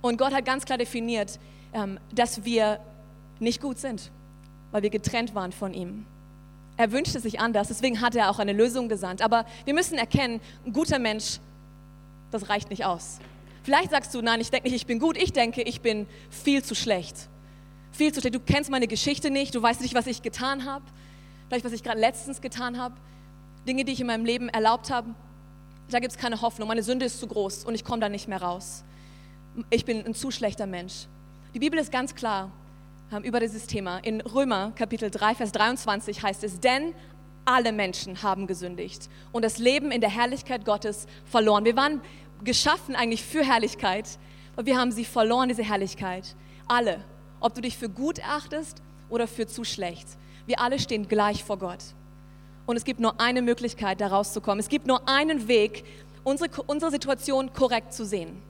[0.00, 1.40] Und Gott hat ganz klar definiert,
[1.72, 2.78] ähm, dass wir
[3.40, 4.12] nicht gut sind,
[4.70, 6.06] weil wir getrennt waren von ihm.
[6.76, 9.20] Er wünschte sich anders, deswegen hat er auch eine Lösung gesandt.
[9.20, 11.40] Aber wir müssen erkennen, ein guter Mensch,
[12.30, 13.18] das reicht nicht aus.
[13.64, 16.62] Vielleicht sagst du, nein, ich denke nicht, ich bin gut, ich denke, ich bin viel
[16.62, 17.28] zu schlecht
[17.92, 18.34] viel zu schlecht.
[18.34, 20.84] Du kennst meine Geschichte nicht, du weißt nicht, was ich getan habe,
[21.48, 22.94] vielleicht was ich gerade letztens getan habe,
[23.66, 25.14] Dinge, die ich in meinem Leben erlaubt habe.
[25.90, 26.68] Da gibt es keine Hoffnung.
[26.68, 28.84] Meine Sünde ist zu groß und ich komme da nicht mehr raus.
[29.70, 31.06] Ich bin ein zu schlechter Mensch.
[31.54, 32.50] Die Bibel ist ganz klar
[33.10, 33.98] ähm, über dieses Thema.
[33.98, 36.94] In Römer Kapitel 3, Vers 23 heißt es, denn
[37.44, 41.64] alle Menschen haben gesündigt und das Leben in der Herrlichkeit Gottes verloren.
[41.64, 42.02] Wir waren
[42.44, 44.18] geschaffen eigentlich für Herrlichkeit,
[44.54, 46.36] aber wir haben sie verloren, diese Herrlichkeit.
[46.66, 47.02] Alle
[47.40, 50.06] ob du dich für gut erachtest oder für zu schlecht.
[50.46, 51.82] Wir alle stehen gleich vor Gott.
[52.66, 54.60] Und es gibt nur eine Möglichkeit, da rauszukommen.
[54.60, 55.84] Es gibt nur einen Weg,
[56.24, 58.42] unsere, unsere Situation korrekt zu sehen.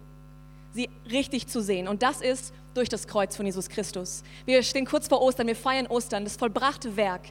[0.72, 1.88] Sie richtig zu sehen.
[1.88, 4.22] Und das ist durch das Kreuz von Jesus Christus.
[4.44, 7.22] Wir stehen kurz vor Ostern, wir feiern Ostern, das vollbrachte Werk.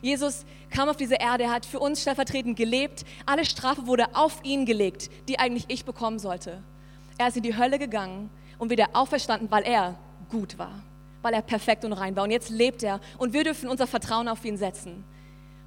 [0.00, 3.04] Jesus kam auf diese Erde, er hat für uns stellvertretend gelebt.
[3.24, 6.62] Alle Strafe wurde auf ihn gelegt, die eigentlich ich bekommen sollte.
[7.18, 9.96] Er ist in die Hölle gegangen und wieder auferstanden, weil er
[10.28, 10.82] gut war
[11.22, 12.24] weil er perfekt und rein war.
[12.24, 15.04] Und jetzt lebt er und wir dürfen unser Vertrauen auf ihn setzen.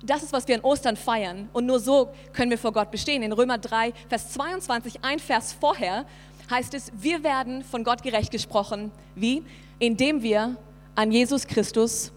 [0.04, 1.50] Das ist, was wir an Ostern feiern.
[1.54, 3.24] Und nur so können wir vor Gott bestehen.
[3.24, 6.06] In Römer 3, Vers 22, ein Vers vorher,
[6.50, 8.92] heißt es, wir werden von Gott gerecht gesprochen.
[9.16, 9.44] Wie?
[9.80, 10.58] Indem wir
[10.94, 12.12] an Jesus Christus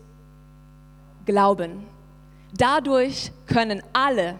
[1.25, 1.87] glauben.
[2.53, 4.39] Dadurch können alle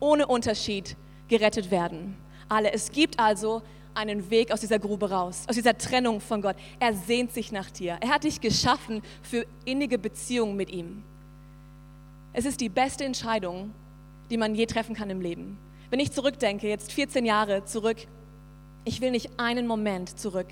[0.00, 0.96] ohne Unterschied
[1.28, 2.16] gerettet werden.
[2.48, 2.72] Alle.
[2.72, 3.62] Es gibt also
[3.94, 6.56] einen Weg aus dieser Grube raus, aus dieser Trennung von Gott.
[6.80, 7.98] Er sehnt sich nach dir.
[8.00, 11.02] Er hat dich geschaffen für innige Beziehungen mit ihm.
[12.32, 13.72] Es ist die beste Entscheidung,
[14.30, 15.58] die man je treffen kann im Leben.
[15.90, 17.98] Wenn ich zurückdenke, jetzt 14 Jahre zurück,
[18.84, 20.48] ich will nicht einen Moment zurück.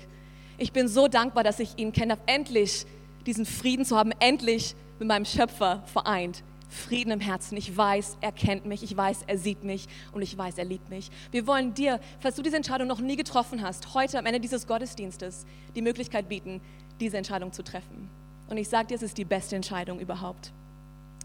[0.57, 2.85] Ich bin so dankbar, dass ich ihn kenne, endlich
[3.25, 6.43] diesen Frieden zu haben, endlich mit meinem Schöpfer vereint.
[6.73, 7.57] Frieden im Herzen.
[7.57, 10.89] Ich weiß, er kennt mich, ich weiß, er sieht mich und ich weiß, er liebt
[10.89, 11.09] mich.
[11.31, 14.67] Wir wollen dir, falls du diese Entscheidung noch nie getroffen hast, heute am Ende dieses
[14.67, 16.61] Gottesdienstes die Möglichkeit bieten,
[16.99, 18.09] diese Entscheidung zu treffen.
[18.49, 20.51] Und ich sage dir, es ist die beste Entscheidung überhaupt.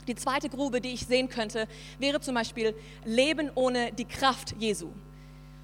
[0.06, 4.88] Die zweite Grube, die ich sehen könnte, wäre zum Beispiel Leben ohne die Kraft Jesu.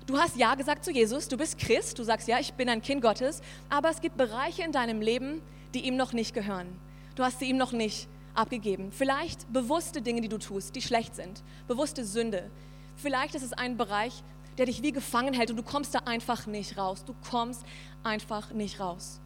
[0.06, 2.82] Du hast Ja gesagt zu Jesus, du bist Christ, du sagst Ja, ich bin ein
[2.82, 5.40] Kind Gottes, aber es gibt Bereiche in deinem Leben,
[5.72, 6.66] die ihm noch nicht gehören.
[7.14, 8.92] Du hast sie ihm noch nicht abgegeben.
[8.92, 11.42] Vielleicht bewusste Dinge, die du tust, die schlecht sind.
[11.66, 12.50] Bewusste Sünde.
[12.96, 14.22] Vielleicht ist es ein Bereich,
[14.58, 17.04] der dich wie gefangen hält und du kommst da einfach nicht raus.
[17.04, 17.64] Du kommst
[18.02, 19.20] einfach nicht raus.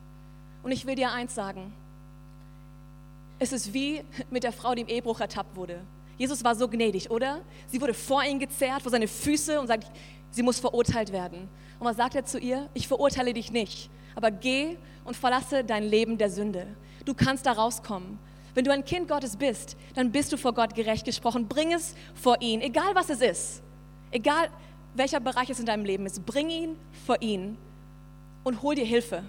[0.62, 1.72] Und ich will dir eins sagen.
[3.38, 5.80] Es ist wie mit der Frau, die im Ehebruch ertappt wurde.
[6.16, 7.40] Jesus war so gnädig, oder?
[7.68, 9.90] Sie wurde vor ihn gezerrt, vor seine Füße und sagt,
[10.30, 11.48] sie muss verurteilt werden.
[11.78, 12.68] Und was sagt er zu ihr?
[12.74, 16.66] Ich verurteile dich nicht, aber geh und verlasse dein Leben der Sünde.
[17.04, 18.18] Du kannst da rauskommen.
[18.58, 21.46] Wenn du ein Kind Gottes bist, dann bist du vor Gott gerecht gesprochen.
[21.46, 23.62] Bring es vor ihn, egal was es ist.
[24.10, 24.50] Egal
[24.94, 26.26] welcher Bereich es in deinem Leben ist.
[26.26, 27.56] Bring ihn vor ihn
[28.42, 29.22] und hol dir Hilfe.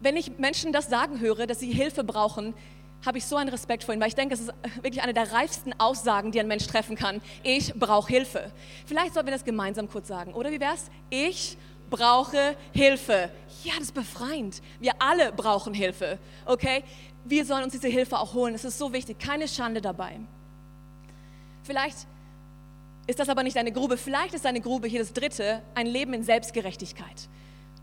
[0.00, 2.52] Wenn ich Menschen das sagen höre, dass sie Hilfe brauchen,
[3.06, 5.30] habe ich so einen Respekt vor ihnen, weil ich denke, es ist wirklich eine der
[5.30, 7.22] reifsten Aussagen, die ein Mensch treffen kann.
[7.44, 8.50] Ich brauche Hilfe.
[8.86, 10.90] Vielleicht sollten wir das gemeinsam kurz sagen, oder wie wäre es?
[11.10, 11.56] Ich
[11.90, 13.30] brauche Hilfe.
[13.62, 14.62] Ja, das ist befreiend.
[14.80, 16.82] Wir alle brauchen Hilfe, okay?
[17.24, 18.54] Wir sollen uns diese Hilfe auch holen.
[18.54, 20.20] Es ist so wichtig, keine Schande dabei.
[21.62, 22.06] Vielleicht
[23.06, 23.96] ist das aber nicht deine Grube.
[23.96, 27.28] Vielleicht ist deine Grube hier das dritte, ein Leben in Selbstgerechtigkeit.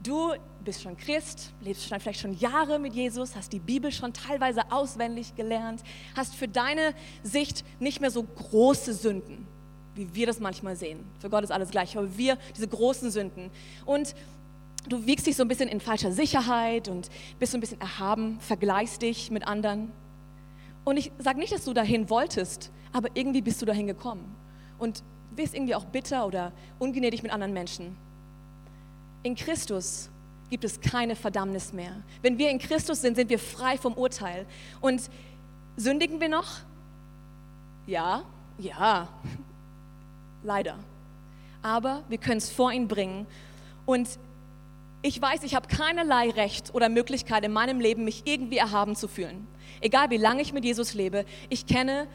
[0.04, 4.14] Du bist schon Christ, lebst schon, vielleicht schon Jahre mit Jesus, hast die Bibel schon
[4.14, 5.82] teilweise auswendig gelernt,
[6.16, 9.48] hast für deine Sicht nicht mehr so große Sünden,
[9.96, 11.04] wie wir das manchmal sehen.
[11.20, 13.50] Für Gott ist alles gleich, aber wir diese großen Sünden.
[13.86, 14.14] Und
[14.88, 17.10] du wiegst dich so ein bisschen in falscher Sicherheit und
[17.40, 19.92] bist so ein bisschen erhaben, vergleichst dich mit anderen.
[20.84, 24.36] Und ich sage nicht, dass du dahin wolltest, aber irgendwie bist du dahin gekommen.
[24.78, 25.04] Und
[25.36, 27.96] bist irgendwie auch bitter oder ungnädig mit anderen Menschen.
[29.24, 30.10] In Christus
[30.50, 31.92] gibt es keine Verdammnis mehr.
[32.22, 34.46] Wenn wir in Christus sind, sind wir frei vom Urteil.
[34.82, 35.10] Und
[35.76, 36.48] sündigen wir noch?
[37.86, 38.24] Ja,
[38.58, 39.08] ja,
[40.44, 40.78] leider.
[41.62, 43.28] Aber wir können es vor ihn bringen.
[43.86, 44.08] Und
[45.08, 49.08] ich weiß, ich habe keinerlei Recht oder Möglichkeit in meinem Leben, mich irgendwie erhaben zu
[49.08, 49.48] fühlen.
[49.80, 52.08] Egal wie lange ich mit Jesus lebe, ich kenne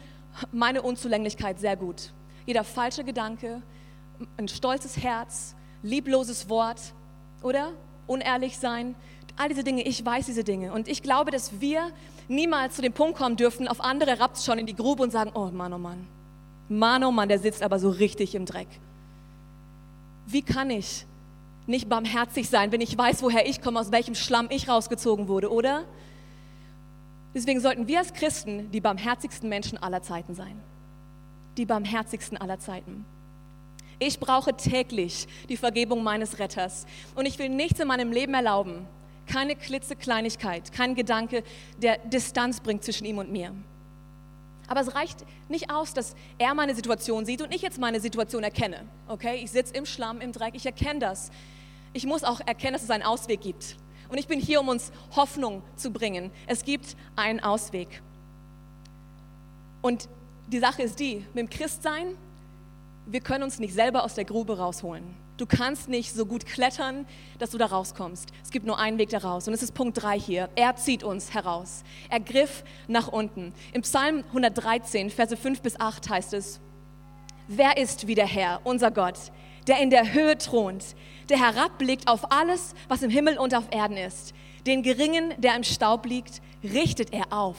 [0.52, 2.12] meine Unzulänglichkeit sehr gut.
[2.44, 3.62] Jeder falsche Gedanke,
[4.36, 6.92] ein stolzes Herz, liebloses Wort,
[7.42, 7.72] oder?
[8.06, 8.94] Unehrlich sein,
[9.36, 10.72] all diese Dinge, ich weiß diese Dinge.
[10.72, 11.90] Und ich glaube, dass wir
[12.28, 15.46] niemals zu dem Punkt kommen dürfen, auf andere schon in die Grube und sagen, oh
[15.46, 16.06] Mann, oh Mann,
[16.68, 18.68] Mann, oh Mann, der sitzt aber so richtig im Dreck.
[20.26, 21.06] Wie kann ich
[21.66, 25.50] nicht barmherzig sein, wenn ich weiß, woher ich komme, aus welchem Schlamm ich rausgezogen wurde,
[25.52, 25.84] oder?
[27.34, 30.60] Deswegen sollten wir als Christen die barmherzigsten Menschen aller Zeiten sein.
[31.56, 33.04] Die barmherzigsten aller Zeiten.
[33.98, 36.86] Ich brauche täglich die Vergebung meines Retters.
[37.14, 38.86] Und ich will nichts in meinem Leben erlauben,
[39.26, 41.44] keine klitzekleinigkeit, kein Gedanke,
[41.78, 43.54] der Distanz bringt zwischen ihm und mir.
[44.72, 48.42] Aber es reicht nicht aus, dass er meine Situation sieht und ich jetzt meine Situation
[48.42, 48.86] erkenne.
[49.06, 51.30] Okay, ich sitze im Schlamm, im Dreck, ich erkenne das.
[51.92, 53.76] Ich muss auch erkennen, dass es einen Ausweg gibt.
[54.08, 56.30] Und ich bin hier, um uns Hoffnung zu bringen.
[56.46, 58.00] Es gibt einen Ausweg.
[59.82, 60.08] Und
[60.46, 62.16] die Sache ist die, mit dem Christsein
[63.04, 65.02] wir können uns nicht selber aus der Grube rausholen.
[65.42, 67.04] Du kannst nicht so gut klettern,
[67.40, 68.28] dass du da rauskommst.
[68.44, 69.48] Es gibt nur einen Weg da raus.
[69.48, 70.48] Und es ist Punkt 3 hier.
[70.54, 71.82] Er zieht uns heraus.
[72.08, 73.52] Er griff nach unten.
[73.72, 76.60] Im Psalm 113, Verse 5 bis 8 heißt es,
[77.48, 79.18] Wer ist wie der Herr, unser Gott,
[79.66, 80.94] der in der Höhe thront,
[81.28, 84.34] der herabblickt auf alles, was im Himmel und auf Erden ist.
[84.64, 87.56] Den Geringen, der im Staub liegt, richtet er auf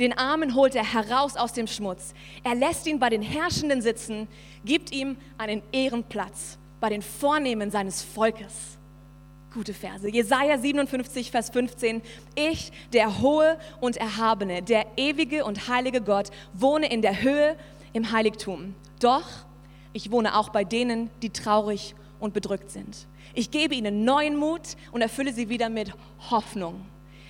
[0.00, 2.14] den Armen holt er heraus aus dem Schmutz.
[2.42, 4.26] Er lässt ihn bei den Herrschenden sitzen,
[4.64, 8.76] gibt ihm einen Ehrenplatz bei den Vornehmen seines Volkes.
[9.54, 10.08] Gute Verse.
[10.08, 12.02] Jesaja 57, Vers 15.
[12.34, 17.56] Ich, der Hohe und Erhabene, der ewige und heilige Gott, wohne in der Höhe
[17.92, 18.74] im Heiligtum.
[18.98, 19.28] Doch
[19.92, 23.06] ich wohne auch bei denen, die traurig und bedrückt sind.
[23.32, 25.92] Ich gebe ihnen neuen Mut und erfülle sie wieder mit
[26.30, 26.84] Hoffnung.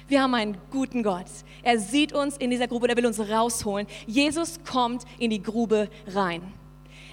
[0.09, 1.27] Wir haben einen guten Gott.
[1.63, 3.87] Er sieht uns in dieser Grube, er will uns rausholen.
[4.07, 6.55] Jesus kommt in die Grube rein.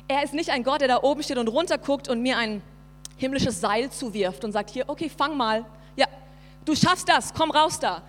[0.10, 2.64] Er ist nicht ein Gott, der da oben steht und runter guckt und mir ein
[3.18, 5.64] himmlisches Seil zuwirft und sagt, hier, okay, fang mal.
[5.96, 6.08] Ja,
[6.66, 8.02] du schaffst das, komm raus da.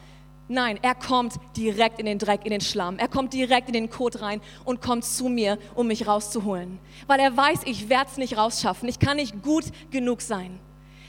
[0.49, 2.99] Nein, er kommt direkt in den Dreck, in den Schlamm.
[2.99, 6.79] Er kommt direkt in den Kot rein und kommt zu mir, um mich rauszuholen.
[7.07, 8.89] Weil er weiß, ich werde es nicht rausschaffen.
[8.89, 10.59] Ich kann nicht gut genug sein.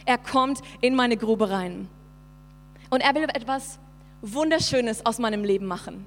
[0.06, 1.88] Er kommt in meine Grube rein.
[2.90, 3.80] Und er will etwas
[4.22, 6.06] Wunderschönes aus meinem Leben machen.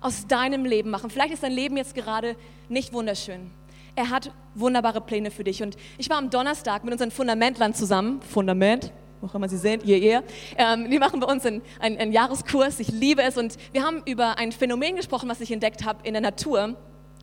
[0.00, 1.08] Aus deinem Leben machen.
[1.08, 2.34] Vielleicht ist dein Leben jetzt gerade
[2.68, 3.50] nicht wunderschön.
[3.96, 5.62] Er hat wunderbare Pläne für dich.
[5.62, 8.20] Und ich war am Donnerstag mit unseren Fundamentlern zusammen.
[8.20, 10.22] Fundament, wo immer Sie sehen, ihr, ihr.
[10.58, 12.78] Ähm, die machen bei uns einen, einen, einen Jahreskurs.
[12.78, 13.38] Ich liebe es.
[13.38, 16.76] Und wir haben über ein Phänomen gesprochen, was ich entdeckt habe in der Natur.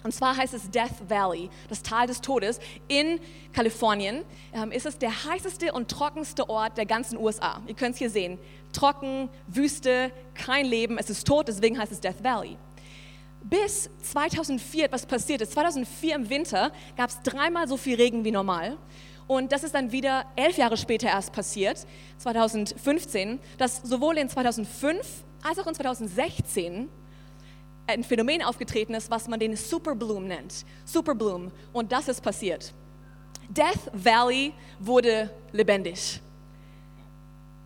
[0.03, 2.59] Und zwar heißt es Death Valley, das Tal des Todes.
[2.87, 3.19] In
[3.53, 7.61] Kalifornien ähm, ist es der heißeste und trockenste Ort der ganzen USA.
[7.67, 8.39] Ihr könnt es hier sehen.
[8.73, 12.57] Trocken, Wüste, kein Leben, es ist tot, deswegen heißt es Death Valley.
[13.43, 15.51] Bis 2004 etwas passiert ist.
[15.53, 18.77] 2004 im Winter gab es dreimal so viel Regen wie normal.
[19.27, 21.85] Und das ist dann wieder elf Jahre später erst passiert,
[22.17, 26.89] 2015, dass sowohl in 2005 als auch in 2016
[27.87, 30.65] ein Phänomen aufgetreten ist, was man den Superbloom nennt.
[30.85, 31.51] Superbloom.
[31.73, 32.73] Und das ist passiert.
[33.49, 36.21] Death Valley wurde lebendig.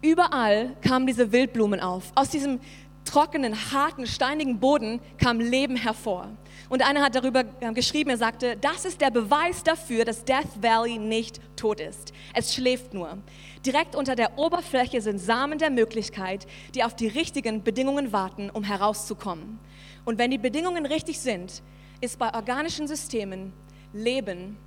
[0.01, 2.11] Überall kamen diese Wildblumen auf.
[2.15, 2.59] Aus diesem
[3.07, 6.29] trockenen, harten, steinigen Boden kam Leben hervor.
[6.69, 10.61] Und einer hat darüber ähm, geschrieben, er sagte, das ist der Beweis dafür, dass Death
[10.61, 12.13] Valley nicht tot ist.
[12.33, 13.17] Es schläft nur.
[13.65, 16.45] Direkt unter der Oberfläche sind Samen der Möglichkeit,
[16.75, 19.59] die auf die richtigen Bedingungen warten, um herauszukommen.
[20.05, 21.63] Und wenn die Bedingungen richtig sind,
[22.01, 23.53] ist bei organischen Systemen
[23.93, 24.57] Leben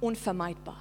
[0.00, 0.78] unvermeidbar.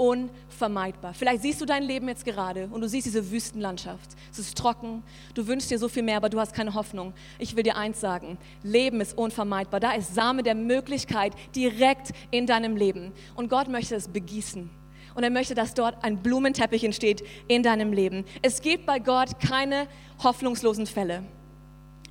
[0.00, 1.12] Unvermeidbar.
[1.12, 4.08] Vielleicht siehst du dein Leben jetzt gerade und du siehst diese Wüstenlandschaft.
[4.32, 5.02] Es ist trocken,
[5.34, 7.12] du wünschst dir so viel mehr, aber du hast keine Hoffnung.
[7.38, 9.78] Ich will dir eins sagen, Leben ist unvermeidbar.
[9.78, 13.12] Da ist Same der Möglichkeit direkt in deinem Leben.
[13.34, 14.70] Und Gott möchte es begießen.
[15.14, 18.24] Und er möchte, dass dort ein Blumenteppich entsteht in deinem Leben.
[18.40, 19.86] Es gibt bei Gott keine
[20.22, 21.24] hoffnungslosen Fälle.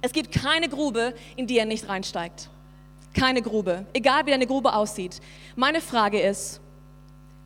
[0.04, 2.50] Es gibt keine Grube, in die er nicht reinsteigt.
[3.16, 5.22] Keine Grube, egal wie deine Grube aussieht.
[5.56, 6.62] Meine Frage ist,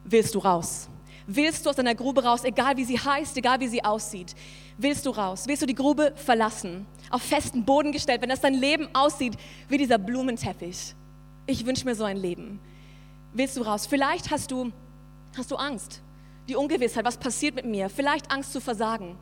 [0.04, 0.90] willst du raus?
[1.26, 4.36] Willst du aus deiner Grube raus, egal wie sie heißt, egal wie sie aussieht?
[4.78, 5.46] Willst du raus?
[5.48, 6.86] Willst du die Grube verlassen?
[7.10, 9.38] Auf festen Boden gestellt, wenn das dein Leben aussieht
[9.70, 10.96] wie dieser Blumenteppich.
[11.46, 12.60] Ich wünsche mir so ein Leben.
[13.34, 13.88] Willst du raus?
[13.88, 14.72] Vielleicht hast du,
[15.38, 16.02] hast du Angst,
[16.48, 17.90] die Ungewissheit, was passiert mit mir?
[17.90, 19.18] Vielleicht Angst zu versagen.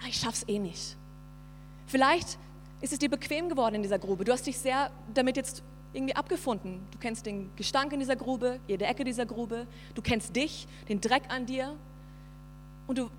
[0.00, 0.96] Ah, ich schaff's eh nicht.
[1.86, 2.38] Vielleicht
[2.80, 4.24] ist es dir bequem geworden in dieser Grube.
[4.24, 5.62] Du hast dich sehr damit jetzt
[5.92, 6.86] irgendwie abgefunden.
[6.90, 9.66] Du kennst den Gestank in dieser Grube, jede Ecke dieser Grube.
[9.94, 11.74] Du kennst dich, den Dreck an dir.
[12.86, 13.10] Und du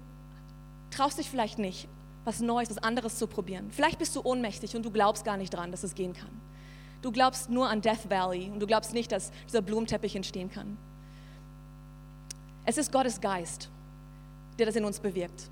[0.92, 1.88] traust dich vielleicht nicht,
[2.26, 3.70] was Neues, was anderes zu probieren.
[3.72, 6.30] Vielleicht bist du ohnmächtig und du glaubst gar nicht dran, dass es gehen kann.
[7.02, 10.78] Du glaubst nur an Death Valley und du glaubst nicht, dass dieser Blumenteppich entstehen kann.
[12.66, 13.70] Es ist Gottes Geist,
[14.60, 15.50] der das in uns bewirkt.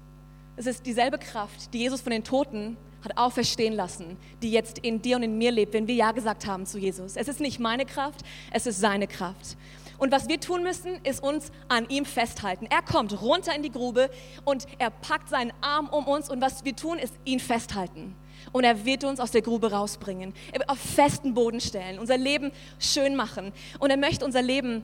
[0.56, 5.02] Es ist dieselbe Kraft, die Jesus von den Toten hat auferstehen lassen, die jetzt in
[5.02, 7.16] dir und in mir lebt, wenn wir Ja gesagt haben zu Jesus.
[7.16, 8.22] Es ist nicht meine Kraft,
[8.52, 9.58] es ist seine Kraft.
[9.98, 12.68] Und was wir tun müssen, ist uns an ihm festhalten.
[12.68, 14.10] Er kommt runter in die Grube
[14.46, 18.16] und er packt seinen Arm um uns und was wir tun, ist ihn festhalten.
[18.52, 22.18] Und er wird uns aus der Grube rausbringen, er wird auf festen Boden stellen, unser
[22.18, 23.52] Leben schön machen.
[23.80, 24.84] Und er möchte unser Leben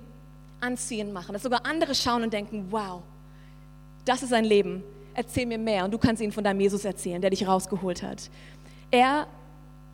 [0.60, 3.04] anziehend machen, dass sogar andere schauen und denken, wow,
[4.06, 4.84] das ist ein Leben,
[5.14, 5.86] erzähl mir mehr.
[5.86, 8.30] Und du kannst ihnen von deinem Jesus erzählen, der dich rausgeholt hat.
[8.92, 9.28] Er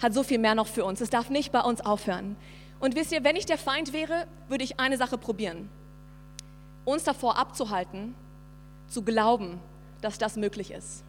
[0.02, 1.02] hat so viel mehr noch für uns.
[1.02, 2.36] Es darf nicht bei uns aufhören.
[2.80, 5.70] Und wisst ihr, wenn ich der Feind wäre, würde ich eine Sache probieren.
[6.86, 8.16] Uns davor abzuhalten,
[8.88, 9.60] zu glauben,
[10.02, 11.04] dass das möglich ist.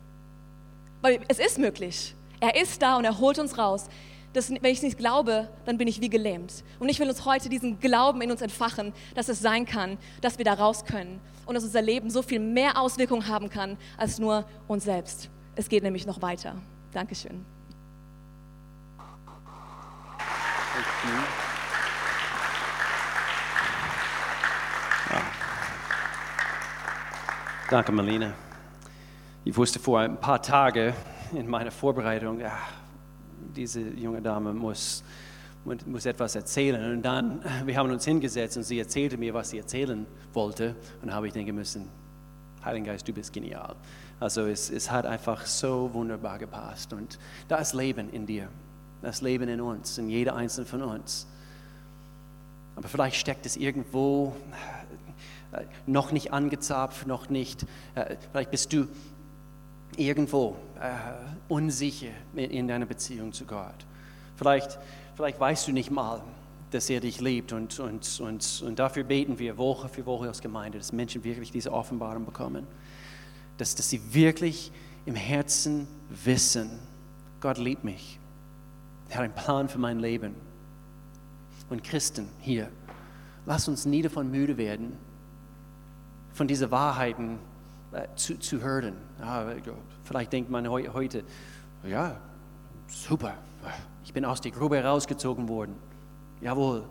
[1.00, 2.14] Weil es ist möglich.
[2.40, 3.86] Er ist da und er holt uns raus
[4.32, 6.64] dass, wenn ich es nicht glaube, dann bin ich wie gelähmt.
[6.78, 10.38] Und ich will uns heute diesen Glauben in uns entfachen, dass es sein kann, dass
[10.38, 14.18] wir da raus können und dass unser Leben so viel mehr Auswirkungen haben kann als
[14.18, 15.28] nur uns selbst.
[15.56, 16.56] Es geht nämlich noch weiter.
[16.92, 17.44] Dankeschön.
[27.68, 28.34] Danke, Marlene.
[29.44, 30.92] Ich wusste vor ein paar Tagen
[31.32, 32.58] in meiner Vorbereitung, ja,
[33.54, 35.02] diese junge Dame muss,
[35.64, 36.92] muss etwas erzählen.
[36.92, 40.74] Und dann, wir haben uns hingesetzt und sie erzählte mir, was sie erzählen wollte.
[41.02, 41.88] Und habe ich denken müssen,
[42.64, 43.74] Heiliger Geist, du bist genial.
[44.18, 46.92] Also es, es hat einfach so wunderbar gepasst.
[46.92, 48.48] Und da ist Leben in dir.
[49.00, 51.26] Das Leben in uns, in jeder einzelnen von uns.
[52.76, 54.36] Aber vielleicht steckt es irgendwo
[55.52, 57.64] äh, noch nicht angezapft, noch nicht.
[57.94, 58.88] Äh, vielleicht bist du
[59.96, 60.56] irgendwo
[61.48, 63.86] unsicher in deiner Beziehung zu Gott.
[64.36, 64.78] Vielleicht,
[65.14, 66.22] vielleicht weißt du nicht mal,
[66.70, 70.40] dass er dich liebt und, und, und, und dafür beten wir Woche für Woche als
[70.40, 72.66] Gemeinde, dass Menschen wirklich diese Offenbarung bekommen,
[73.58, 74.72] dass, dass sie wirklich
[75.04, 76.70] im Herzen wissen,
[77.40, 78.18] Gott liebt mich,
[79.08, 80.34] er hat einen Plan für mein Leben.
[81.68, 82.68] Und Christen hier,
[83.46, 84.96] lass uns nie davon müde werden,
[86.32, 87.49] von diesen Wahrheiten äh,
[88.16, 88.94] zu, zu hören.
[90.04, 91.24] vielleicht denkt man heute,
[91.84, 92.16] ja,
[92.88, 93.34] super,
[94.04, 95.74] ich bin aus der Grube herausgezogen worden.
[96.40, 96.84] Jawohl.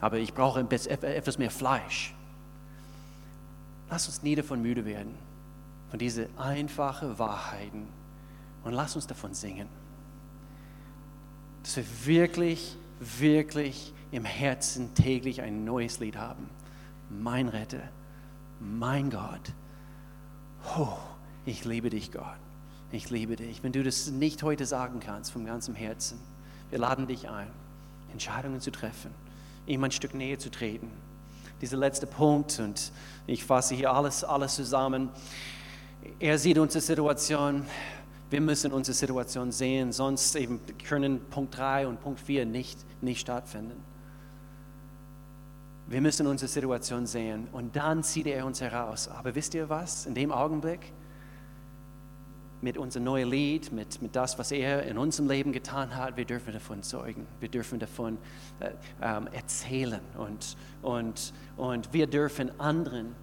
[0.00, 2.14] Aber ich brauche etwas mehr Fleisch.
[3.88, 5.14] Lass uns nie davon müde werden,
[5.90, 7.86] von diesen einfachen Wahrheiten.
[8.64, 9.68] Und lass uns davon singen.
[11.62, 16.48] Dass wir wirklich, wirklich im Herzen täglich ein neues Lied haben.
[17.08, 17.82] Mein Retter
[18.60, 19.52] mein Gott,
[20.78, 20.96] oh,
[21.44, 22.38] ich liebe dich, Gott.
[22.92, 23.62] Ich liebe dich.
[23.62, 26.20] Wenn du das nicht heute sagen kannst vom ganzen Herzen,
[26.70, 27.50] wir laden dich ein,
[28.12, 29.12] Entscheidungen zu treffen,
[29.66, 30.90] ihm ein Stück näher zu treten.
[31.60, 32.92] Dieser letzte Punkt, und
[33.26, 35.08] ich fasse hier alles, alles zusammen.
[36.20, 37.64] Er sieht unsere Situation,
[38.30, 43.20] wir müssen unsere Situation sehen, sonst eben können Punkt 3 und Punkt 4 nicht, nicht
[43.20, 43.82] stattfinden.
[45.88, 49.08] Wir müssen unsere Situation sehen und dann zieht er uns heraus.
[49.08, 50.06] Aber wisst ihr was?
[50.06, 50.92] In dem Augenblick,
[52.60, 56.24] mit unserem neuen Lied, mit, mit das, was er in unserem Leben getan hat, wir
[56.24, 57.26] dürfen davon zeugen.
[57.38, 58.18] Wir dürfen davon
[58.58, 58.70] äh,
[59.00, 63.14] ähm, erzählen und, und, und wir dürfen anderen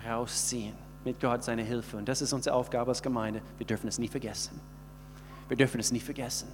[0.00, 0.74] herausziehen
[1.04, 1.98] mit Gott seine Hilfe.
[1.98, 3.42] Und das ist unsere Aufgabe als Gemeinde.
[3.58, 4.58] Wir dürfen es nie vergessen.
[5.48, 6.48] Wir dürfen es nie vergessen.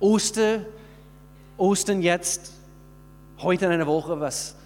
[0.00, 0.66] Oster,
[1.56, 2.57] Ostern jetzt
[3.40, 4.56] heute in einer Woche, was,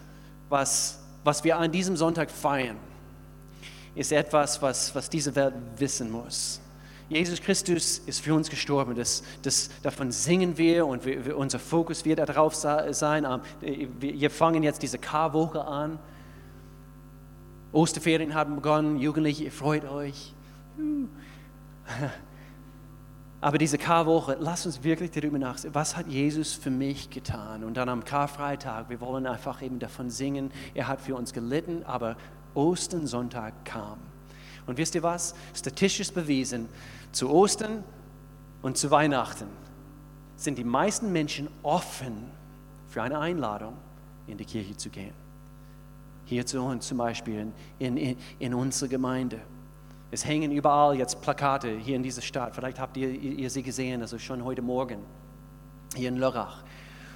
[0.49, 2.77] was was wir an diesem Sonntag feiern,
[3.95, 6.61] ist etwas, was, was diese Welt wissen muss.
[7.09, 8.95] Jesus Christus ist für uns gestorben.
[8.95, 13.41] Das, das, davon singen wir und wir, unser Fokus wird darauf sein.
[13.61, 15.99] Wir fangen jetzt diese Karwoche an.
[17.73, 18.99] Osterferien haben begonnen.
[18.99, 20.33] Jugendliche, ihr freut euch.
[23.43, 27.65] Aber diese Karwoche, lass uns wirklich darüber nachdenken, was hat Jesus für mich getan?
[27.65, 31.83] Und dann am Karfreitag, wir wollen einfach eben davon singen, er hat für uns gelitten,
[31.83, 32.17] aber
[32.55, 33.99] Ostern-Sonntag kam.
[34.69, 35.35] Und wisst ihr was?
[35.55, 36.69] Statistisch bewiesen,
[37.11, 37.83] zu Ostern
[38.63, 39.49] und zu Weihnachten
[40.37, 42.31] sind die meisten Menschen offen
[42.87, 43.77] für eine Einladung,
[44.29, 45.15] in die Kirche zu gehen.
[46.27, 49.41] Hier zu uns zum Beispiel in, in, in unsere Gemeinde.
[50.13, 52.55] Es hängen überall jetzt Plakate hier in dieser Stadt.
[52.55, 54.99] Vielleicht habt ihr, ihr sie gesehen, also schon heute Morgen
[55.97, 56.63] hier in Lörrach.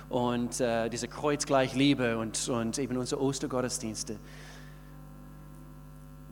[0.08, 4.16] Und äh, diese Kreuz gleich Liebe und, und eben unsere Ostergottesdienste.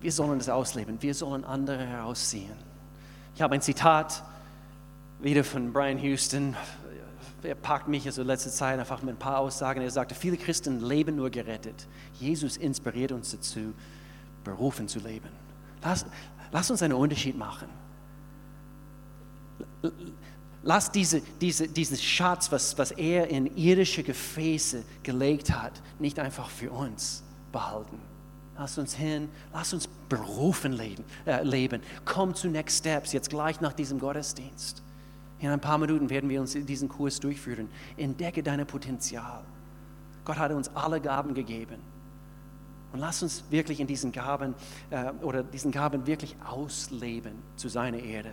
[0.00, 1.02] Wir sollen das ausleben.
[1.02, 2.56] Wir sollen andere herausziehen.
[3.34, 4.22] Ich habe ein Zitat
[5.20, 6.56] wieder von Brian Houston.
[7.42, 9.82] Er packt mich also letzte Zeit einfach mit ein paar Aussagen.
[9.82, 11.88] Er sagte, viele Christen leben nur gerettet.
[12.14, 13.74] Jesus inspiriert uns dazu,
[14.44, 15.28] berufen zu leben.
[15.84, 16.06] Lass,
[16.52, 17.68] lass uns einen Unterschied machen.
[20.62, 26.48] Lass diese, diese, diesen Schatz, was, was er in irdische Gefäße gelegt hat, nicht einfach
[26.48, 27.22] für uns
[27.52, 28.00] behalten
[28.56, 31.82] Lass uns hin, lass uns berufen leben, äh, leben.
[32.04, 34.82] Komm zu Next Steps, jetzt gleich nach diesem Gottesdienst.
[35.40, 37.68] In ein paar Minuten werden wir uns diesen Kurs durchführen.
[37.96, 39.42] Entdecke dein Potenzial.
[40.24, 41.78] Gott hat uns alle Gaben gegeben.
[42.94, 44.54] Und lass uns wirklich in diesen Gaben
[44.90, 48.30] äh, oder diesen Gaben wirklich ausleben zu seiner Erde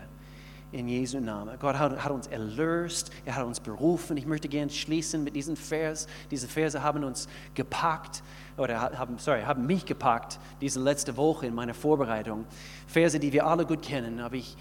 [0.71, 1.57] in Jesu Namen.
[1.57, 4.17] Gott hat, hat, uns erlöst, er hat uns berufen.
[4.17, 6.05] Ich möchte gerne schließen mit diesem Vers.
[6.29, 8.21] Diese Verse haben uns gepackt,
[8.55, 12.45] oder haben, sorry, haben mich gepackt, diese letzte Woche in meiner Vorbereitung.
[12.85, 14.55] Verse, die wir alle gut kennen, habe ich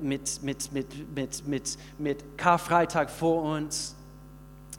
[0.00, 3.96] mit, mit, mit, mit, mit, mit Karfreitag vor uns.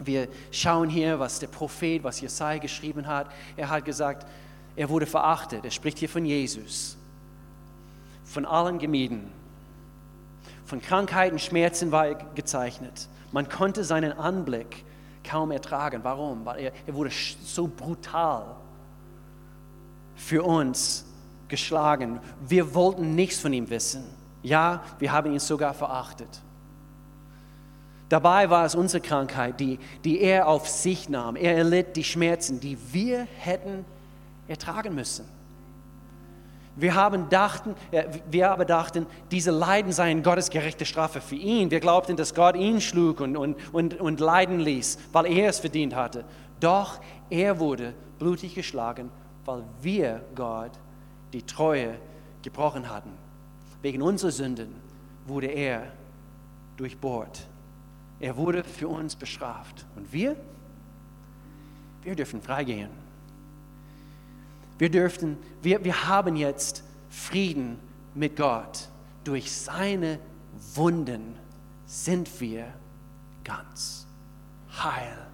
[0.02, 3.30] Wir schauen hier, was der Prophet, was Jesaja geschrieben hat.
[3.58, 4.26] Er hat gesagt,
[4.76, 5.64] er wurde verachtet.
[5.66, 6.98] Er spricht hier von Jesus.
[8.26, 9.32] Von allen gemieden
[10.66, 13.08] von Krankheiten, Schmerzen war er gezeichnet.
[13.32, 14.84] Man konnte seinen Anblick
[15.24, 16.00] kaum ertragen.
[16.04, 16.46] Warum?
[16.46, 18.56] Weil er, er wurde so brutal
[20.16, 21.06] für uns
[21.48, 22.20] geschlagen.
[22.48, 24.04] Wir wollten nichts von ihm wissen.
[24.42, 26.42] Ja, wir haben ihn sogar verachtet.
[28.10, 31.36] Dabei war es unsere Krankheit, die, die er auf sich nahm.
[31.36, 33.86] Er erlitt die Schmerzen, die wir hätten
[34.48, 35.26] ertragen müssen.
[36.76, 41.70] Wir, haben dachten, äh, wir aber dachten, diese Leiden seien Gottes gerechte Strafe für ihn.
[41.70, 45.60] Wir glaubten, dass Gott ihn schlug und, und, und, und leiden ließ, weil er es
[45.60, 46.26] verdient hatte.
[46.60, 49.12] Doch er wurde blutig geschlagen,
[49.46, 50.72] weil wir Gott
[51.32, 51.96] die Treue
[52.42, 53.12] gebrochen hatten.
[53.82, 54.74] Wegen unserer Sünden
[55.28, 55.92] wurde er
[56.78, 57.48] durchbohrt.
[58.20, 59.86] Er wurde für uns bestraft.
[59.96, 60.36] Und wir,
[62.02, 63.03] wir dürfen freigehen.
[64.84, 67.80] Wir dürften, wir, wir haben jetzt Frieden
[68.16, 68.90] mit Gott.
[69.24, 70.20] Durch seine
[70.76, 71.38] Wunden
[71.86, 72.66] sind wir
[73.46, 74.06] ganz
[74.84, 75.26] heil,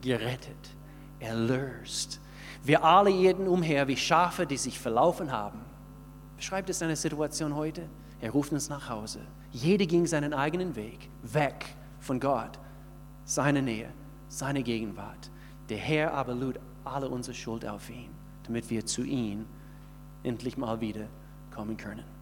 [0.00, 0.74] gerettet,
[1.20, 2.18] erlöst.
[2.64, 5.60] Wir alle irrten umher wie Schafe, die sich verlaufen haben.
[6.38, 7.82] Beschreibt es deine Situation heute?
[8.22, 9.20] Er ruft uns nach Hause.
[9.52, 11.66] Jeder ging seinen eigenen Weg, weg
[12.00, 12.58] von Gott,
[13.26, 13.90] seine Nähe,
[14.28, 15.30] seine Gegenwart.
[15.68, 18.17] Der Herr aber lud alle unsere Schuld auf ihn
[18.48, 19.44] damit wir zu ihm
[20.24, 21.06] endlich mal wieder
[21.54, 22.17] kommen können.